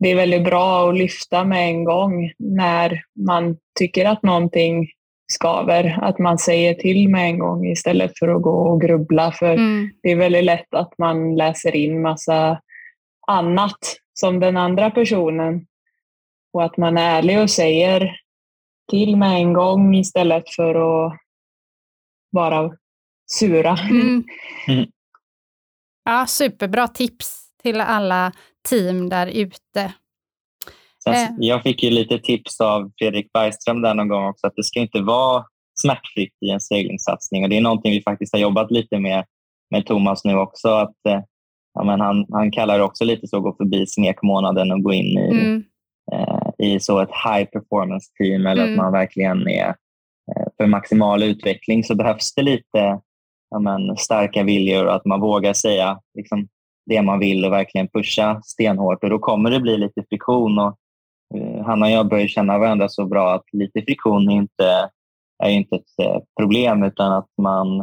[0.03, 4.87] det är väldigt bra att lyfta med en gång när man tycker att någonting
[5.31, 5.99] skaver.
[6.01, 9.31] Att man säger till med en gång istället för att gå och grubbla.
[9.31, 9.89] För mm.
[10.03, 12.61] det är väldigt lätt att man läser in massa
[13.27, 13.79] annat
[14.13, 15.65] som den andra personen.
[16.53, 18.15] Och att man är ärlig och säger
[18.91, 21.17] till med en gång istället för att
[22.31, 22.71] vara
[23.31, 23.77] sura.
[23.89, 24.23] Mm.
[24.67, 24.85] Mm.
[26.05, 28.31] Ja, superbra tips till alla
[28.69, 29.93] team där ute.
[31.09, 31.29] Eh.
[31.37, 34.79] Jag fick ju lite tips av Fredrik Bergström där någon gång också att det ska
[34.79, 35.45] inte vara
[35.81, 39.25] smärtfritt i en seglingssatsning och det är någonting vi faktiskt har jobbat lite med
[39.71, 40.67] med Thomas nu också.
[40.67, 41.21] Att, eh,
[41.73, 44.93] ja, men han, han kallar det också lite så att gå förbi smekmånaden och gå
[44.93, 45.63] in i, Mm.
[46.11, 48.73] eh, i så ett high performance team eller Mm.
[48.73, 52.99] att man verkligen är eh, för maximal utveckling så behövs det lite
[53.49, 56.47] ja, men, starka viljor och att man vågar säga liksom,
[56.85, 60.59] det man vill och verkligen pusha stenhårt och då kommer det bli lite friktion.
[60.59, 60.77] Och,
[61.35, 64.89] eh, han och jag börjar känna varandra så bra att lite friktion är inte,
[65.43, 67.79] är inte ett eh, problem utan att man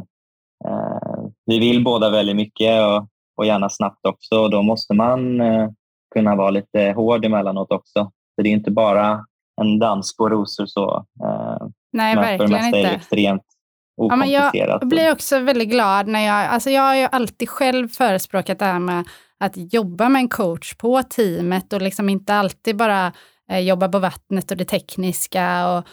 [0.65, 1.11] eh,
[1.47, 5.71] vi vill båda väldigt mycket och, och gärna snabbt också och då måste man eh,
[6.15, 8.11] kunna vara lite hård emellanåt också.
[8.35, 9.25] Så det är inte bara
[9.61, 11.07] en dans på rosor så.
[11.25, 12.91] Eh, Nej, för verkligen inte.
[12.91, 13.43] extremt
[14.09, 17.89] Ja, men jag blir också väldigt glad när jag, alltså jag har ju alltid själv
[17.89, 19.05] förespråkat det här med
[19.41, 23.13] att jobba med en coach på teamet och liksom inte alltid bara
[23.51, 25.69] eh, jobba på vattnet och det tekniska.
[25.69, 25.85] Och,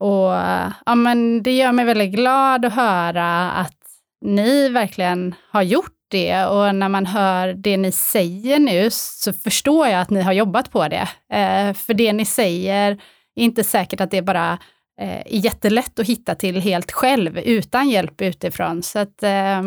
[0.00, 3.76] och eh, ja, men det gör mig väldigt glad att höra att
[4.24, 9.86] ni verkligen har gjort det och när man hör det ni säger nu så förstår
[9.88, 11.08] jag att ni har jobbat på det.
[11.32, 12.90] Eh, för det ni säger
[13.34, 14.58] är inte säkert att det bara
[14.98, 18.82] eh, är jättelätt att hitta till helt själv utan hjälp utifrån.
[18.82, 19.62] Så att, eh,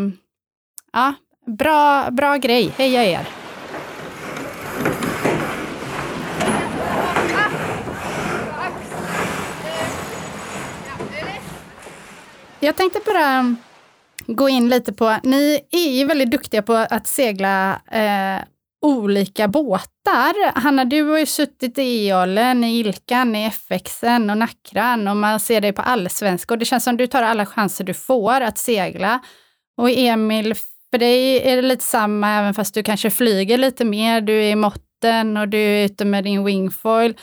[0.94, 1.14] ja,
[1.48, 2.74] bra, bra grej.
[2.78, 3.28] Heja er!
[12.64, 13.56] Jag tänkte bara
[14.28, 18.42] gå in lite på, ni är ju väldigt duktiga på att segla eh,
[18.82, 20.60] olika båtar.
[20.60, 25.40] Hanna, du har ju suttit i Eolen, i Ilkan, i FXen och Nackran och man
[25.40, 28.58] ser dig på allsvenska och det känns som du tar alla chanser du får att
[28.58, 29.20] segla.
[29.78, 30.56] Och Emil,
[30.92, 34.52] för dig är det lite samma även fast du kanske flyger lite mer, du är
[34.52, 37.18] i måtten och du är ute med din wingfoil.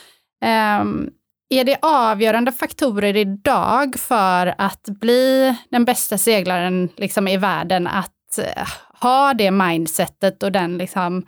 [0.80, 1.10] Um,
[1.50, 8.38] är det avgörande faktorer idag för att bli den bästa seglaren liksom, i världen att
[8.38, 8.68] eh,
[9.00, 11.26] ha det mindsetet och den liksom,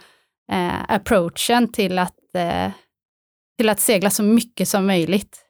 [0.51, 2.71] eh, approachen till att, eh,
[3.59, 5.47] till att segla så mycket som möjligt?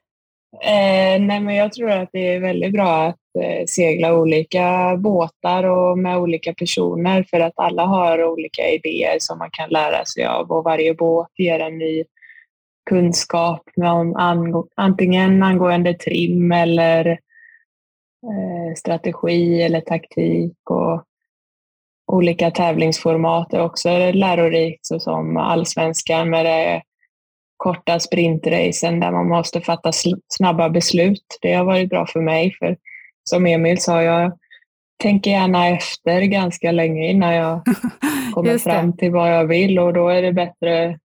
[0.65, 5.65] Eh, nej, men jag tror att det är väldigt bra att eh, segla olika båtar
[5.65, 10.25] och med olika personer för att alla har olika idéer som man kan lära sig
[10.25, 12.05] av och varje båt ger en ny
[12.91, 17.07] kunskap om ang- antingen angående trim eller
[18.27, 21.05] eh, strategi eller taktik och
[22.11, 26.83] olika tävlingsformat är också lärorikt såsom allsvenskan med det
[27.57, 29.91] korta sprintracen där man måste fatta
[30.29, 31.39] snabba beslut.
[31.41, 32.77] Det har varit bra för mig för
[33.25, 34.33] som Emil sa, jag
[35.03, 37.63] tänker gärna efter ganska länge innan jag
[38.35, 40.99] kommer fram till vad jag vill och då är det bättre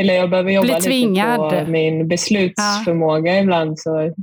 [0.00, 3.78] eller jag behöver jobba lite på min beslutsförmåga ibland.
[3.78, 4.14] Så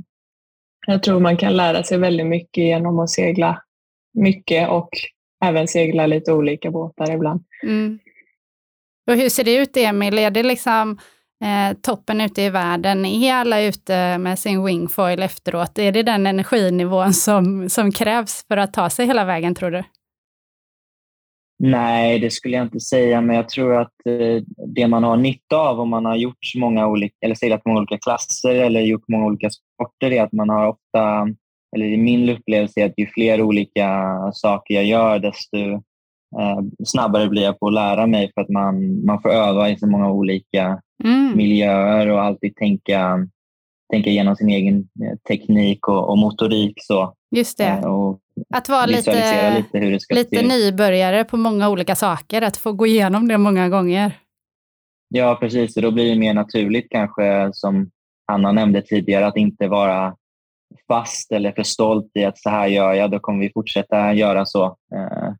[0.86, 3.62] jag tror man kan lära sig väldigt mycket genom att segla
[4.14, 4.88] mycket och
[5.44, 7.44] även segla lite olika båtar ibland.
[7.62, 7.98] Mm.
[9.10, 10.18] Och hur ser det ut, Emil?
[10.18, 10.98] Är det liksom
[11.44, 13.04] eh, toppen ute i världen?
[13.04, 15.78] Är alla ute med sin wingfoil efteråt?
[15.78, 19.82] Är det den energinivån som, som krävs för att ta sig hela vägen, tror du?
[21.58, 25.56] Nej, det skulle jag inte säga, men jag tror att eh, det man har nytta
[25.56, 29.08] av om man har gjort så många olika, eller seglat många olika klasser eller gjort
[29.08, 31.28] många olika sporter är att man har ofta,
[31.76, 35.58] eller i min upplevelse är att ju fler olika saker jag gör desto
[36.38, 39.76] eh, snabbare blir jag på att lära mig för att man, man får öva i
[39.78, 41.36] så många olika Mm.
[41.36, 43.28] miljöer och alltid tänka,
[43.92, 46.74] tänka igenom sin egen eh, teknik och, och motorik.
[46.76, 47.64] Så, Just det.
[47.64, 48.20] eh, och
[48.54, 52.56] Att vara lite, lite hur det ska se lite nybörjare på många olika saker, att
[52.56, 54.12] få gå igenom det många gånger.
[55.08, 55.76] Ja, precis.
[55.76, 57.90] Och då blir det mer naturligt kanske, som
[58.32, 60.16] Anna nämnde tidigare, att inte vara
[60.88, 64.46] fast eller för stolt i att så här gör jag, då kommer vi fortsätta göra
[64.46, 64.64] så.
[64.64, 65.32] Eh,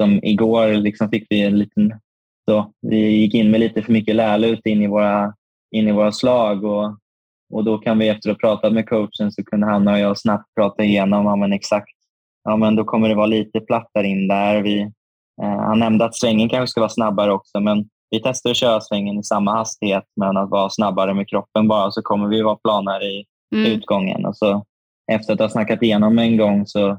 [0.00, 1.92] som igår liksom fick vi en liten...
[2.50, 5.34] Så, vi gick in med lite för mycket lärlut in i våra,
[5.70, 6.98] in i våra slag och,
[7.52, 10.18] och då kan vi efter att ha pratat med coachen så kunde han och jag
[10.18, 11.96] snabbt prata igenom ja, men exakt.
[12.44, 14.62] Ja, men då kommer det vara lite plattare in där.
[14.62, 14.80] Vi,
[15.42, 18.80] eh, han nämnde att svängen kanske ska vara snabbare också, men vi testar att köra
[18.80, 22.56] svängen i samma hastighet men att vara snabbare med kroppen bara så kommer vi vara
[22.56, 23.24] planare i
[23.54, 23.72] Mm.
[23.72, 24.26] utgången.
[24.26, 24.64] Och så,
[25.12, 26.98] efter att ha snackat igenom en gång så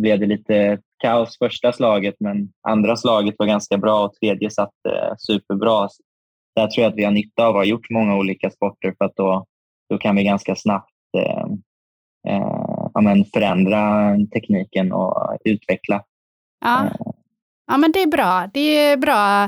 [0.00, 4.74] blev det lite kaos första slaget men andra slaget var ganska bra och tredje satt
[4.88, 5.88] eh, superbra.
[5.88, 6.02] Så
[6.56, 9.04] där tror jag att vi har nytta av att ha gjort många olika sporter för
[9.04, 9.46] att då,
[9.90, 11.46] då kan vi ganska snabbt eh,
[12.28, 16.04] eh, ja, men förändra tekniken och utveckla.
[16.60, 16.90] Ja.
[17.66, 18.50] ja, men det är bra.
[18.54, 19.44] Det är bra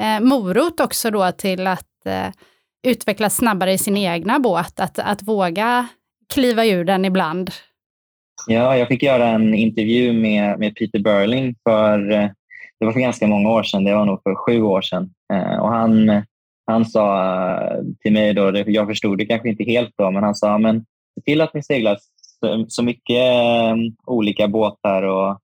[0.00, 2.28] eh, morot också då till att eh,
[2.82, 5.88] utvecklas snabbare i sin egna båt, att, att våga
[6.32, 7.50] kliva ur den ibland.
[8.46, 12.28] Ja, jag fick göra en intervju med, med Peter Burling för, eh,
[12.78, 15.10] det var för ganska många år sedan, det var nog för sju år sedan.
[15.32, 16.22] Eh, och han,
[16.66, 17.24] han sa
[17.54, 20.84] eh, till mig, då, jag förstod det kanske inte helt då, men han sa men
[21.14, 21.98] se till att ni seglar
[22.68, 23.32] så mycket
[24.06, 25.40] olika båtar och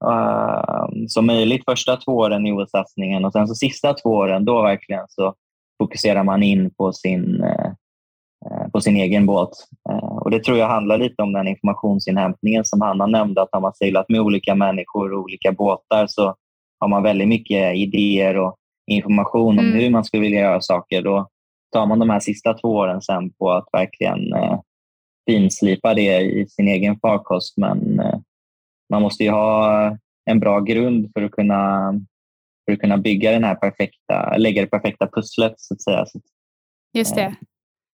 [0.00, 4.62] och, som möjligt första två åren i OS-satsningen och sen så sista två åren, då
[4.62, 5.34] verkligen så
[5.78, 9.50] fokuserar man in på sin, uh, på sin egen båt.
[9.90, 13.60] Uh, och Det tror jag handlar lite om den informationsinhämtningen som Hanna nämnde, att har
[13.60, 16.34] man seglat med olika människor och olika båtar så
[16.80, 18.56] har man väldigt mycket idéer och
[18.86, 19.78] information om mm.
[19.78, 21.02] hur man skulle vilja göra saker.
[21.02, 21.28] Då
[21.72, 24.60] tar man de här sista två åren sen på att verkligen eh,
[25.30, 27.56] finslipa det i sin egen farkost.
[27.56, 28.18] Men eh,
[28.90, 29.96] man måste ju ha
[30.30, 31.92] en bra grund för att kunna,
[32.68, 36.04] för att kunna bygga den här perfekta, lägga det perfekta pusslet så att säga.
[36.94, 37.34] Just det.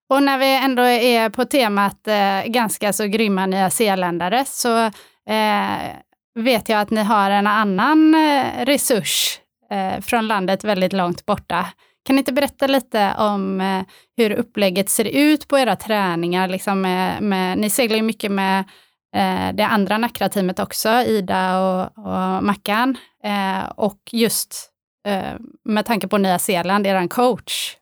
[0.09, 4.85] Och när vi ändå är på temat eh, ganska så grymma nya zeeländare så
[5.31, 5.95] eh,
[6.35, 11.67] vet jag att ni har en annan eh, resurs eh, från landet väldigt långt borta.
[12.05, 13.83] Kan ni inte berätta lite om eh,
[14.17, 16.49] hur upplägget ser ut på era träningar?
[16.49, 18.67] Liksom med, med, ni seglar ju mycket med eh,
[19.15, 22.97] Eh, det andra Nackra-teamet också, Ida och, och Mackan.
[23.25, 24.71] Eh, och just
[25.07, 27.77] eh, med tanke på Nya Zeeland, er coach.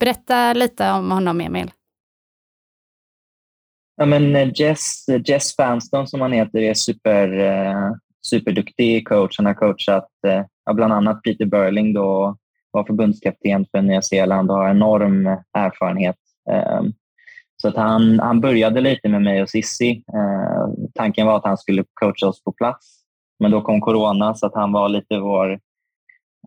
[0.00, 1.70] Berätta lite om honom, Emil.
[3.96, 7.92] Ja, men eh, Jess, Jess Fanston som han heter är super, eh,
[8.26, 9.38] superduktig coach.
[9.38, 12.36] Han har coachat eh, bland annat Peter Burling då,
[12.70, 16.16] var förbundskapten för Nya Zeeland och har enorm eh, erfarenhet.
[16.50, 16.82] Eh,
[17.64, 19.90] så att han, han började lite med mig och Sissi.
[19.90, 22.86] Ehm, tanken var att han skulle coacha oss på plats,
[23.40, 25.52] men då kom corona så att han var lite vår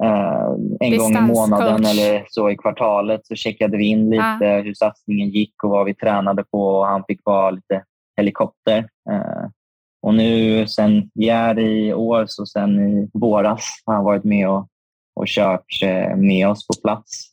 [0.03, 0.47] eh,
[0.79, 4.61] en gång i månaden eller så i kvartalet så checkade vi in lite ah.
[4.61, 7.83] hur satsningen gick och vad vi tränade på och han fick vara lite
[8.17, 8.89] helikopter.
[9.11, 9.51] Ehm,
[10.01, 14.67] och nu sen Gär i år, så sen i våras har han varit med och
[15.15, 17.31] och kört eh, med oss på plats.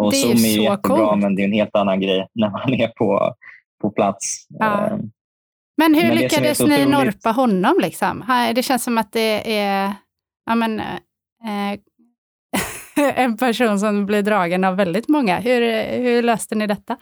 [0.00, 1.18] Eh, och det är Zoom är ju jättebra, cool.
[1.18, 3.34] men det är en helt annan grej när man är på,
[3.80, 4.46] på plats.
[4.48, 4.86] Ja.
[4.86, 4.98] Eh,
[5.76, 7.78] men hur men lyckades ni norpa honom?
[7.82, 8.24] Liksom?
[8.54, 9.94] Det känns som att det är
[10.46, 11.78] ja, men, eh,
[13.14, 15.40] en person som blir dragen av väldigt många.
[15.40, 16.96] Hur, hur löste ni detta?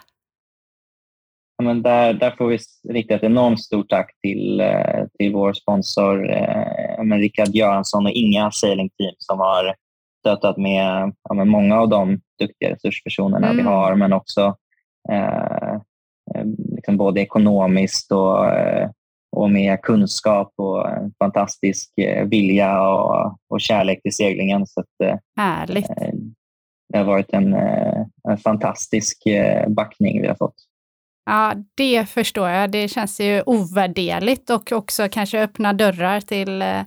[1.56, 4.62] Ja, men där, där får vi rikta ett enormt stort tack till,
[5.18, 6.16] till vår sponsor
[7.04, 9.74] men Rickard Göransson och Inga Sailing Team som har
[10.28, 13.56] stöttat med, ja, med många av de duktiga resurspersonerna mm.
[13.56, 14.56] vi har, men också
[15.10, 15.72] eh,
[16.34, 18.90] eh, liksom både ekonomiskt och, eh,
[19.36, 20.86] och med kunskap och
[21.18, 24.66] fantastisk eh, vilja och, och kärlek till seglingen.
[24.66, 25.86] Så att, Härligt.
[26.92, 27.54] Det har varit en,
[28.28, 29.22] en fantastisk
[29.68, 30.54] backning vi har fått.
[31.26, 32.70] Ja, det förstår jag.
[32.70, 36.82] Det känns ju ovärderligt och också kanske öppna dörrar till eh,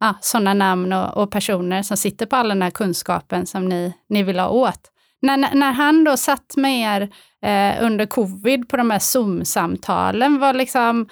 [0.00, 3.92] ja, sådana namn och, och, personer som sitter på all den här kunskapen som ni,
[4.08, 4.92] ni vill ha åt.
[5.22, 7.02] När, när han då satt med er
[7.42, 11.08] eh, under covid på de här Zoom-samtalen, var liksom,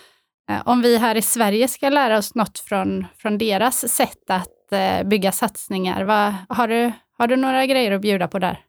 [0.51, 4.73] eh, om vi här i Sverige ska lära oss något från, från deras sätt att
[4.73, 8.61] eh, bygga satsningar, vad, har, du, har du några grejer att bjuda på där?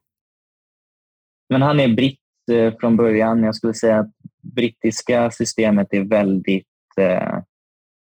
[1.49, 2.19] Men han är britt
[2.51, 3.43] Eh, från början.
[3.43, 4.11] Jag skulle säga att
[4.55, 7.39] brittiska systemet är väldigt eh,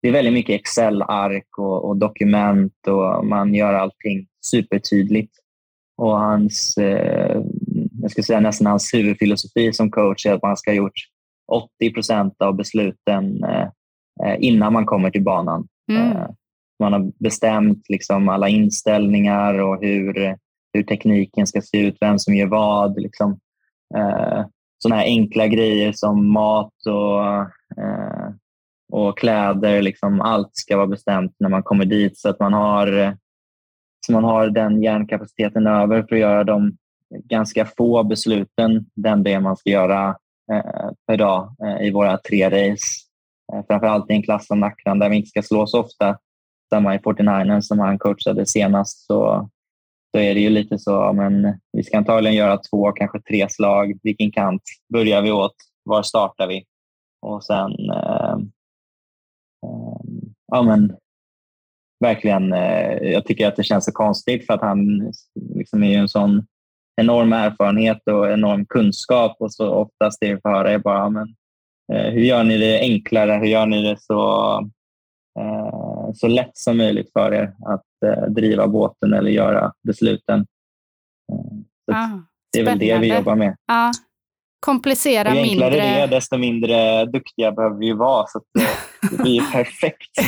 [0.05, 5.33] det är väldigt mycket Excel-ark och, och, dokument och man gör allting supertydligt.
[5.97, 7.43] Och hans, eh,
[8.03, 10.93] jag skulle säga nästan hans huvudfilosofi som coach är att man ska ha gjort
[11.53, 13.69] 80 procent av besluten eh,
[14.25, 15.69] eh, innan man kommer till banan.
[15.93, 16.13] Mm.
[16.13, 16.27] Eh,
[16.81, 20.37] man har bestämt liksom alla inställningar och hur,
[20.73, 23.01] hur tekniken ska se ut, vem som gör vad.
[23.01, 23.39] Liksom.
[23.97, 24.45] Eh,
[24.79, 27.25] sådana här enkla grejer som mat och,
[27.83, 28.24] eh,
[28.95, 29.83] och kläder.
[29.83, 33.17] Liksom allt ska vara bestämt när man kommer dit så att man har,
[34.07, 36.77] så man har den hjärnkapaciteten över för att göra de
[37.25, 40.09] ganska få besluten den det man ska göra
[40.53, 42.85] eh, per dag eh, i våra tre race.
[43.53, 46.19] Eh, framförallt i en klass som Nackran där vi inte ska slå så ofta.
[46.75, 49.49] Samma i 49 som han coachade senast så
[50.15, 53.99] så är det ju lite så, men vi ska antagligen göra två, kanske tre slag.
[54.03, 55.55] Vilken kant börjar vi åt?
[55.85, 56.65] Var startar vi?
[57.23, 58.37] Och sen, eh,
[60.53, 60.97] ja men
[62.01, 65.13] verkligen, eh, jag tycker att det känns så konstigt för att han
[65.55, 66.47] liksom är ju en sån
[67.01, 71.35] enorm erfarenhet och enorm kunskap och så oftast det vi får höra är bara, men,
[71.93, 73.33] eh, hur gör ni det enklare?
[73.33, 74.61] Hur gör ni det så
[75.41, 77.85] Eh, så lätt som möjligt för er att
[78.35, 80.47] driva båten eller göra besluten.
[81.93, 82.19] Ah,
[82.53, 83.57] det är väl det vi jobbar med.
[83.67, 83.93] Ja.
[84.65, 85.87] Komplicera och ju enklare mindre...
[85.87, 88.27] det är, desto mindre duktiga behöver vi vara.
[88.27, 88.69] Så att det,
[89.11, 90.11] det blir perfekt.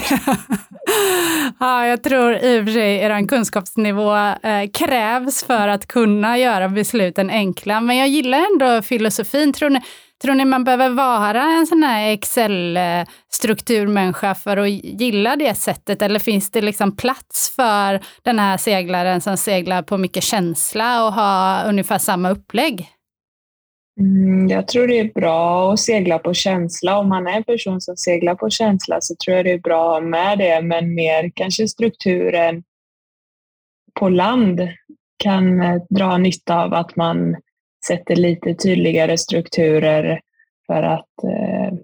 [1.61, 6.69] ja, jag tror i och för sig er kunskapsnivå eh, krävs för att kunna göra
[6.69, 7.81] besluten enkla.
[7.81, 9.53] Men jag gillar ändå filosofin.
[9.53, 9.81] Tror ni,
[10.23, 16.03] tror ni man behöver vara en sån här Excel-strukturmänniska för att gilla det sättet?
[16.03, 21.13] Eller finns det liksom plats för den här seglaren som seglar på mycket känsla och
[21.13, 22.93] har ungefär samma upplägg?
[24.01, 26.99] Mm, jag tror det är bra att segla på känsla.
[26.99, 30.01] Om man är en person som seglar på känsla så tror jag det är bra
[30.01, 32.63] med det, men mer kanske strukturen
[33.95, 34.69] på land
[35.17, 37.37] kan eh, dra nytta av att man
[37.87, 40.21] sätter lite tydligare strukturer
[40.67, 41.79] för att eh,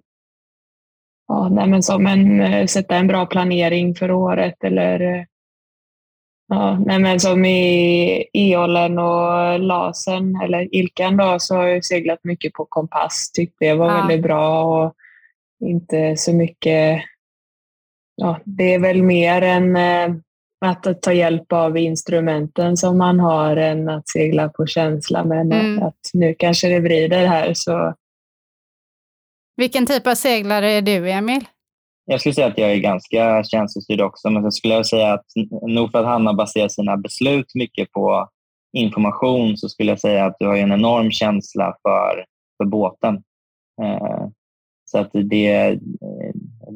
[1.28, 5.24] ja, nej, men som en, eh, sätta en bra planering för året eller eh,
[6.54, 12.18] Ja, nej men som i Eolen och Lasen, eller Ilkan då, så har jag seglat
[12.22, 13.32] mycket på kompass.
[13.32, 13.96] Tyckte det var ja.
[13.96, 14.94] väldigt bra och
[15.64, 17.02] inte så mycket...
[18.16, 20.16] Ja, det är väl mer än eh,
[20.64, 25.24] att ta hjälp av instrumenten som man har än att segla på känsla.
[25.24, 25.82] Men mm.
[25.82, 27.94] att nu kanske det vrider här så...
[29.56, 31.44] Vilken typ av seglare är du, Emil?
[32.12, 35.26] Jag skulle säga att jag är ganska känslostyrd också, men jag skulle säga att
[35.62, 38.28] nog för att Hanna baserar sina beslut mycket på
[38.72, 42.24] information så skulle jag säga att du har en enorm känsla för,
[42.56, 43.14] för båten.
[43.82, 44.26] Eh,
[44.84, 45.78] så att det,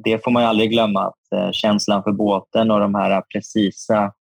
[0.05, 4.13] det får man ju aldrig glömma, att eh, känslan för båten och de här precisa...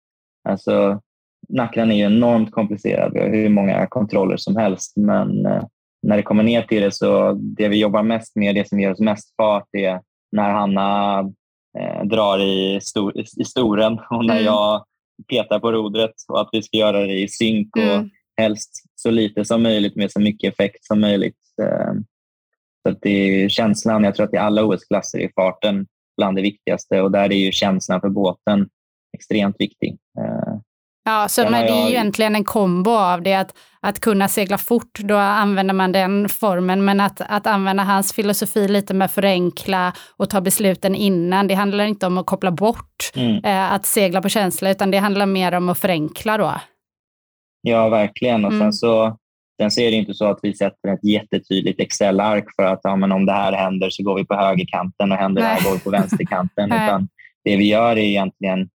[0.49, 1.01] Alltså,
[1.49, 3.13] Nackran är ju enormt komplicerad.
[3.13, 5.63] Vi har hur många kontroller som helst, men eh,
[6.01, 8.91] när det kommer ner till det så det vi jobbar mest med, det som ger
[8.91, 10.01] oss mest fart, är
[10.35, 11.19] när Hanna
[11.79, 14.45] eh, drar i, stor, i storen och när mm.
[14.45, 14.85] jag
[15.29, 18.09] petar på rodret och att vi ska göra det i synk och mm.
[18.37, 21.37] helst så lite som möjligt med så mycket effekt som möjligt.
[21.61, 21.93] Eh,
[22.87, 27.01] så det är känslan, jag tror att i alla OS-klasser är farten bland det viktigaste
[27.01, 28.69] och där är ju känslan för båten
[29.13, 29.97] extremt viktig.
[31.05, 34.57] Ja, så men det är ju egentligen en kombo av det, att, att kunna segla
[34.57, 39.93] fort, då använder man den formen, men att, att använda hans filosofi lite med förenkla
[40.17, 43.43] och ta besluten innan, det handlar inte om att koppla bort mm.
[43.43, 46.53] eh, att segla på känsla, utan det handlar mer om att förenkla då.
[47.61, 48.45] Ja, verkligen.
[48.45, 48.61] Och mm.
[48.61, 49.17] sen så
[49.61, 52.95] Sen så är det inte så att vi sätter ett jättetydligt Excel-ark för att ja,
[52.95, 55.73] men om det här händer så går vi på högerkanten och händer det här går
[55.73, 56.65] vi på vänsterkanten.
[56.71, 57.07] utan
[57.43, 58.69] det vi gör är egentligen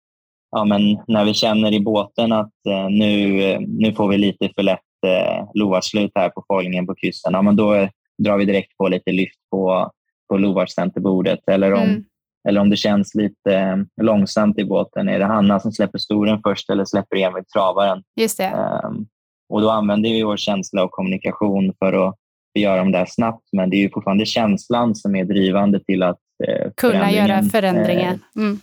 [0.52, 4.64] ja, men när vi känner i båten att eh, nu, nu får vi lite för
[4.64, 7.88] lätt eh, lovarslut här på foilingen på kryssen, ja, men då
[8.24, 9.92] drar vi direkt på lite lyft på,
[10.30, 11.40] på lovarscenterbordet.
[11.52, 12.04] Eller om, mm.
[12.50, 16.42] eller om det känns lite eh, långsamt i båten, är det Hanna som släpper storen
[16.44, 18.04] först eller släpper Emil travaren?
[18.16, 18.80] Just det.
[18.86, 19.08] Um,
[19.50, 22.16] och då använder vi vår känsla och kommunikation för att
[22.60, 26.20] göra dem där snabbt, men det är ju fortfarande känslan som är drivande till att
[26.48, 28.14] eh, kunna göra förändringar.
[28.14, 28.60] Eh, mm.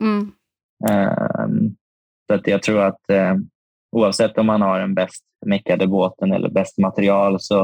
[0.00, 0.32] Mm.
[0.90, 1.76] Ehm,
[2.26, 3.34] så att jag tror att eh,
[3.96, 7.62] oavsett om man har den bäst meckade båten eller bäst material så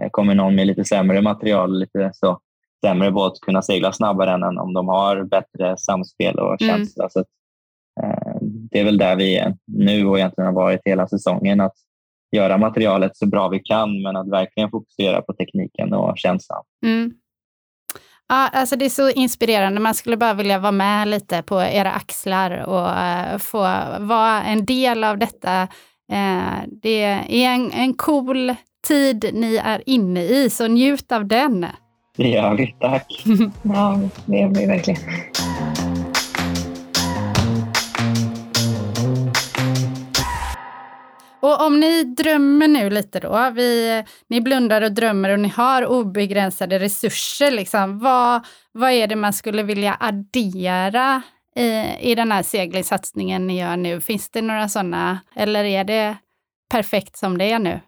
[0.00, 2.40] eh, kommer någon med lite sämre material lite så
[2.86, 6.76] sämre båt kunna segla snabbare än om de har bättre samspel och mm.
[6.76, 7.04] känsla.
[7.04, 7.10] Mm.
[7.10, 7.26] Så att,
[8.02, 11.60] eh, det är väl där vi är nu och egentligen har varit hela säsongen.
[11.60, 11.74] Att
[12.36, 16.62] göra materialet så bra vi kan men att verkligen fokusera på tekniken och känslan.
[16.86, 17.12] Mm.
[18.32, 19.80] Ja, alltså det är så inspirerande.
[19.80, 23.60] Man skulle bara vilja vara med lite på era axlar och uh, få
[24.00, 25.62] vara en del av detta.
[26.12, 28.54] Uh, det är en, en cool
[28.88, 31.66] tid ni är inne i, så njut av den.
[32.16, 33.24] Det gör vi, tack.
[33.62, 35.00] ja, det gör vi verkligen.
[41.42, 45.86] Och om ni drömmer nu lite då, vi, ni blundar och drömmer och ni har
[45.86, 51.22] obegränsade resurser, liksom, vad, vad är det man skulle vilja addera
[51.56, 54.00] i, i den här seglingssatsningen ni gör nu?
[54.00, 56.16] Finns det några sådana, eller är det
[56.72, 57.80] perfekt som det är nu?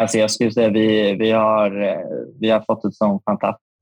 [0.00, 1.98] Alltså jag skulle säga vi, vi, har, eh,
[2.40, 3.20] vi har fått en sån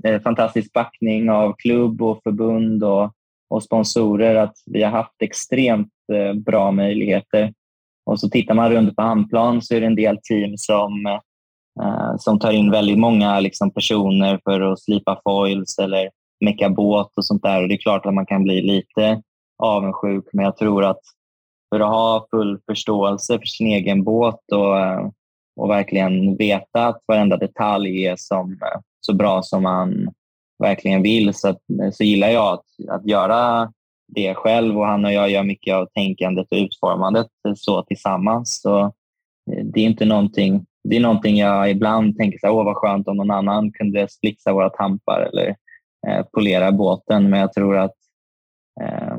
[0.04, 3.12] eh, fantastisk backning av klubb och förbund och,
[3.50, 7.52] och sponsorer att vi har haft extremt eh, bra möjligheter
[8.06, 11.06] och så tittar man runt på handplan så är det en del team som,
[11.80, 16.10] eh, som tar in väldigt många liksom, personer för att slipa foils eller
[16.44, 17.62] mecka båt och sånt där.
[17.62, 19.22] Och det är klart att man kan bli lite
[19.58, 21.00] avundsjuk, men jag tror att
[21.74, 25.08] för att ha full förståelse för sin egen båt och, eh,
[25.56, 30.10] och verkligen veta att varenda detalj är som, eh, så bra som man
[30.58, 31.60] verkligen vill så, att,
[31.92, 33.72] så gillar jag att, att göra
[34.14, 38.60] det själv och han och jag gör mycket av tänkandet och utformandet så tillsammans.
[38.60, 42.64] Så eh, det är inte någonting det är någonting jag ibland tänker så här, åh
[42.64, 45.56] vad skönt om någon annan kunde splixa våra tampar eller
[46.08, 47.30] eh, polera båten.
[47.30, 47.94] Men jag tror att
[48.82, 49.16] eh,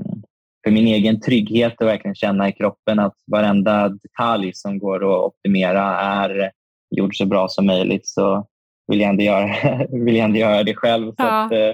[0.64, 5.24] för min egen trygghet att verkligen känna i kroppen att varenda detalj som går att
[5.34, 6.52] optimera är
[6.96, 8.48] gjord så bra som möjligt så
[8.88, 9.48] vill jag ändå göra,
[9.90, 11.06] vill jag ändå göra det själv.
[11.08, 11.46] Så Ja.
[11.46, 11.74] att, eh,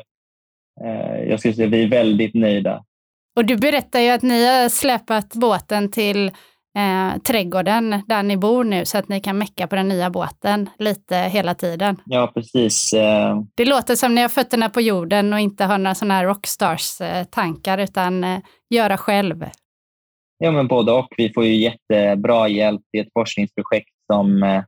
[0.85, 2.83] eh, jag skulle säga att vi är väldigt nöjda.
[3.35, 6.27] Och du berättar ju att ni har släpat båten till
[6.77, 10.69] eh, trädgården där ni bor nu så att ni kan mecka på den nya båten
[10.79, 11.97] lite hela tiden.
[12.05, 12.93] Ja, precis.
[12.93, 16.25] Eh, Det låter som ni har fötterna på jorden och inte har några sådana här
[16.25, 19.45] rockstars-tankar utan eh, göra själv.
[20.37, 21.13] Ja, men både och.
[21.17, 24.63] Vi får ju jättebra hjälp i ett forskningsprojekt som, eh,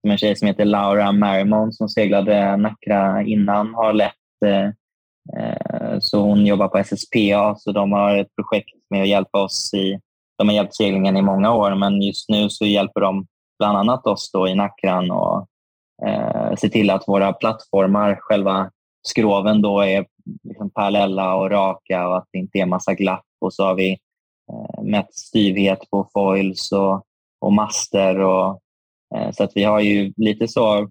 [0.00, 4.14] som en tjej som heter Laura Marimon som seglade Nacra innan har lett.
[5.38, 9.74] Eh, Så hon jobbar på SSPA, så de har ett projekt med att hjälpa oss
[9.74, 9.98] i...
[10.38, 13.26] De har hjälpt seglingen i många år, men just nu så hjälper de
[13.58, 15.46] bland annat oss då i Nackran och
[16.06, 18.70] eh, se till att våra plattformar, själva
[19.08, 20.06] skroven då är
[20.42, 23.24] liksom parallella och raka och att det inte är massa glapp.
[23.40, 23.98] Och så har vi
[24.52, 27.04] eh, mätt styvhet på foils och,
[27.40, 28.18] och master.
[28.20, 28.60] Och,
[29.16, 30.88] eh, så att vi har ju lite så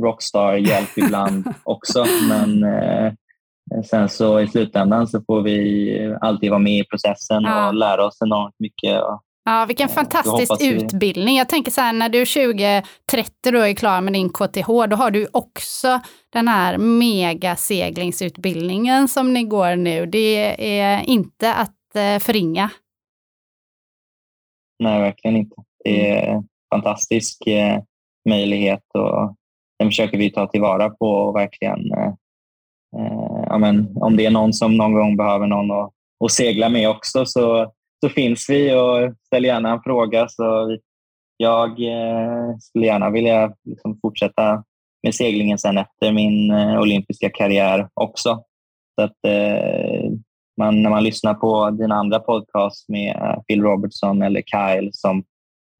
[0.00, 2.04] rockstar-hjälp ibland också.
[2.28, 3.12] Men eh,
[3.84, 7.68] sen så i slutändan så får vi alltid vara med i processen Ja.
[7.68, 9.00] och lära oss enormt mycket.
[9.44, 11.36] Ja, vilken Eh, fantastisk vi- utbildning.
[11.36, 15.10] Jag tänker så här, när du 2030 då är klar med din KTH, då har
[15.10, 16.00] du också
[16.32, 20.06] den här megaseglingsutbildningen som ni går nu.
[20.06, 22.70] Det är inte att eh, förringa.
[24.82, 25.56] nej, verkligen inte.
[25.84, 26.44] Det är en
[26.74, 27.78] fantastisk eh,
[28.28, 29.34] möjlighet och
[29.78, 32.12] den försöker vi ta tillvara på och verkligen eh, eh,
[32.98, 35.90] Eh, ja, men, om det är någon som någon gång behöver någon att,
[36.24, 37.72] att segla med också så,
[38.04, 40.28] så finns vi och ställ gärna en fråga.
[40.28, 40.76] Så
[41.36, 44.64] jag eh, skulle gärna vilja liksom fortsätta
[45.02, 48.44] med seglingen sen efter min eh, olympiska karriär också.
[48.94, 50.10] Så att, eh,
[50.58, 55.24] man, när man lyssnar på dina andra podcast med Phil Robertson eller Kyle som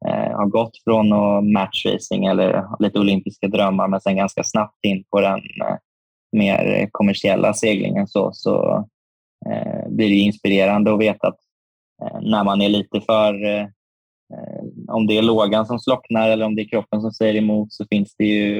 [0.06, 1.08] eh, har gått från
[1.52, 5.76] matchracing eller lite olympiska drömmar men sen ganska snabbt in på den eh,
[6.32, 8.84] mer kommersiella seglingen så, så
[9.50, 11.38] eh, blir det inspirerande att veta att
[12.02, 13.66] eh, när man är lite för eh,
[14.88, 17.86] om det är lågan som slocknar eller om det är kroppen som säger emot så
[17.90, 18.58] finns det ju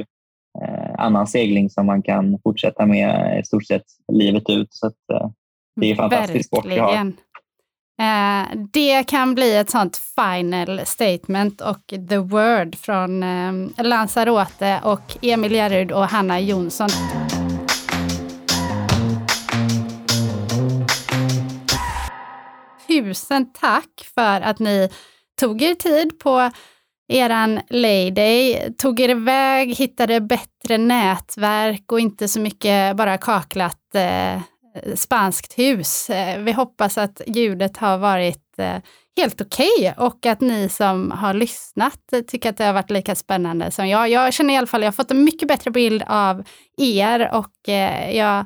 [0.62, 4.68] eh, annan segling som man kan fortsätta med i stort sett livet ut.
[4.70, 5.30] Så att, eh,
[5.76, 6.86] det är en fantastisk sport vi har.
[6.86, 7.16] Verkligen.
[8.00, 15.16] Eh, det kan bli ett sånt final statement och the word från eh, Lanzarote och
[15.22, 16.88] Emil Järryd och Hanna Jonsson.
[23.00, 24.88] Tusen tack för att ni
[25.40, 26.50] tog er tid på
[27.08, 34.40] eran Layday, tog er iväg, hittade bättre nätverk och inte så mycket bara kaklat eh,
[34.94, 36.10] spanskt hus.
[36.10, 38.76] Eh, vi hoppas att ljudet har varit eh,
[39.16, 43.70] helt okej och att ni som har lyssnat tycker att det har varit lika spännande
[43.70, 44.08] som jag.
[44.08, 46.44] Jag känner i alla fall att jag har fått en mycket bättre bild av
[46.76, 48.44] er och eh, jag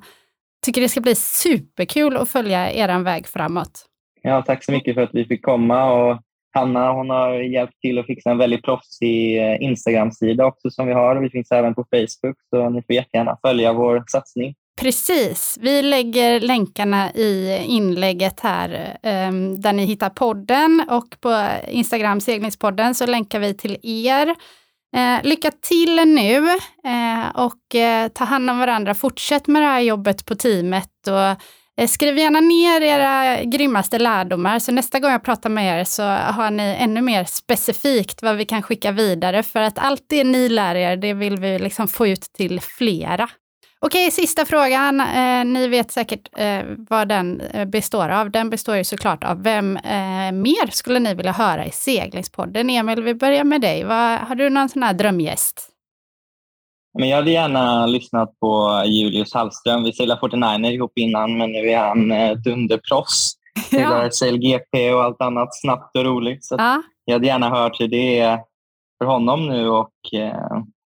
[0.66, 3.86] tycker det ska bli superkul att följa er väg framåt.
[4.26, 5.92] Ja, tack så mycket för att vi fick komma.
[5.92, 6.18] Och
[6.54, 10.92] Hanna hon har hjälpt till att fixa en väldigt proffsig eh, Instagram-sida också som vi
[10.92, 11.16] har.
[11.16, 14.54] Vi finns även på Facebook, så ni får jättegärna följa vår satsning.
[14.80, 22.20] Precis, vi lägger länkarna i inlägget här ehm, där ni hittar podden och på Instagram
[22.20, 24.28] seglingspodden så länkar vi till er.
[24.96, 26.48] Eh, lycka till nu
[26.84, 27.60] eh, och
[28.12, 28.94] ta hand om varandra.
[28.94, 31.42] Fortsätt med det här jobbet på teamet och
[31.76, 36.02] Eh, skriv gärna ner era grymmaste lärdomar så nästa gång jag pratar med er så
[36.02, 40.48] har ni ännu mer specifikt vad vi kan skicka vidare för att allt det ni
[40.48, 43.28] lär er det vill vi liksom få ut till flera.
[43.86, 45.00] Okej, sista frågan.
[45.00, 48.30] Eh, ni vet säkert eh, vad den eh, består av.
[48.30, 52.70] Den består ju såklart av vem eh, mer skulle ni vilja höra i seglingspodden?
[52.70, 53.84] Emil, vi börjar med dig.
[53.84, 55.73] Vad, har du någon sån här drömgäst?
[56.99, 59.84] Men jag hade gärna lyssnat på Julius Hallström.
[59.84, 63.32] Vi seglade 49 ihop innan, men nu är han eh, dunderproffs.
[63.70, 66.45] Seglar SLGP och allt annat snabbt och roligt.
[66.45, 66.82] Så ja.
[67.05, 68.40] jag hade gärna hört hur det är
[68.99, 69.68] för honom nu.
[69.68, 70.20] Och, eh,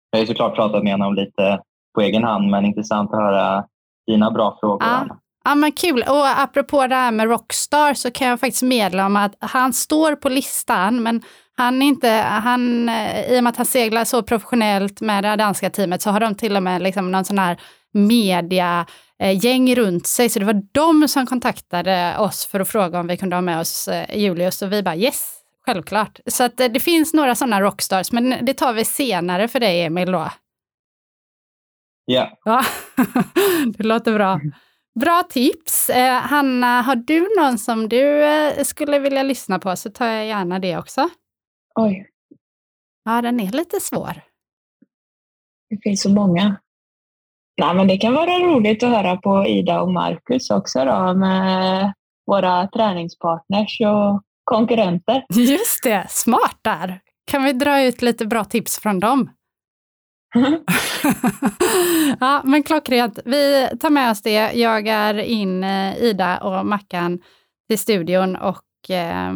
[0.10, 1.62] jag har ju såklart pratat med honom lite
[1.96, 3.66] på egen hand, men intressant att höra
[4.08, 4.88] dina bra frågor.
[4.88, 5.18] Ja.
[5.44, 6.04] Ja men kul.
[6.08, 10.16] Och apropå det här med Rockstar så kan jag faktiskt meddela om att han står
[10.16, 11.22] på listan men
[11.62, 15.70] han inte, han, eh, i och med att han seglar så professionellt med det danska
[15.70, 17.58] teamet så har de till och med liksom någon sån här
[17.94, 18.86] media
[19.20, 20.30] eh, gäng runt sig.
[20.30, 23.60] Så det var de som kontaktade oss för att fråga om vi kunde ha med
[23.60, 25.34] oss eh, Julius och vi bara yes,
[25.66, 26.20] självklart.
[26.26, 30.12] Så att det finns några sådana rockstars, men det tar vi senare för dig, Emil.
[30.12, 30.30] Då.
[32.06, 32.40] Ja.
[32.46, 32.64] ja.
[33.78, 34.40] det låter bra.
[35.00, 35.90] Bra tips.
[35.90, 40.26] Eh, Hanna, har du någon som du eh, skulle vilja lyssna på så tar jag
[40.26, 41.10] gärna det också.
[41.76, 42.08] Oj.
[43.04, 44.22] Ja, den är lite svår.
[45.70, 46.60] Det finns så många.
[47.62, 51.94] Nej, men det kan vara roligt att höra på Ida och Marcus också då, med
[52.26, 55.26] våra träningspartners och konkurrenter.
[55.36, 57.00] Just det, smart där.
[57.32, 59.30] Kan vi dra ut lite bra tips från dem?
[62.20, 63.20] ja, men klockrent.
[63.26, 64.52] Vi tar med oss det.
[64.54, 67.20] Jag är in eh, Ida och Mackan
[67.70, 69.34] till studion och eh,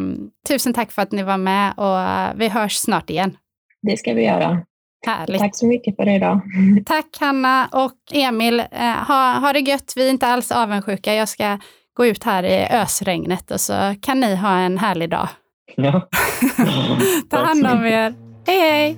[0.48, 3.36] tusen tack för att ni var med och vi hörs snart igen.
[3.82, 4.62] Det ska vi göra.
[5.06, 5.40] Härligt.
[5.40, 6.40] Tack så mycket för idag.
[6.86, 8.60] Tack Hanna och Emil.
[8.60, 9.92] Eh, ha, ha det gött.
[9.96, 11.14] Vi är inte alls avundsjuka.
[11.14, 11.58] Jag ska
[11.96, 15.28] gå ut här i ösregnet och så kan ni ha en härlig dag.
[15.76, 16.00] Ja.
[17.30, 18.14] Ta hand om er.
[18.46, 18.96] Hej hej!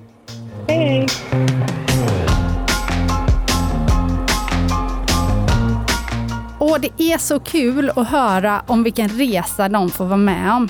[0.69, 1.07] Hej!
[6.71, 10.69] Och det är så kul att höra om vilken resa de får vara med om.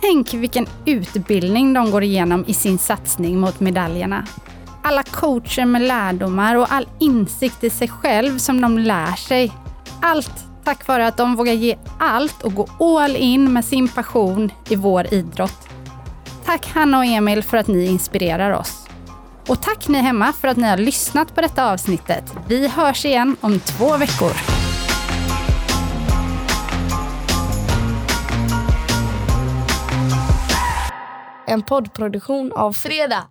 [0.00, 4.26] Tänk vilken utbildning de går igenom i sin satsning mot medaljerna.
[4.82, 9.52] Alla coacher med lärdomar och all insikt i sig själv som de lär sig.
[10.02, 14.50] Allt tack vare att de vågar ge allt och gå all in med sin passion
[14.68, 15.68] i vår idrott.
[16.44, 18.86] Tack Hanna och Emil för att ni inspirerar oss.
[19.48, 22.34] Och tack ni hemma för att ni har lyssnat på detta avsnittet.
[22.48, 24.55] Vi hörs igen om två veckor.
[31.48, 33.26] En poddproduktion av Fredag.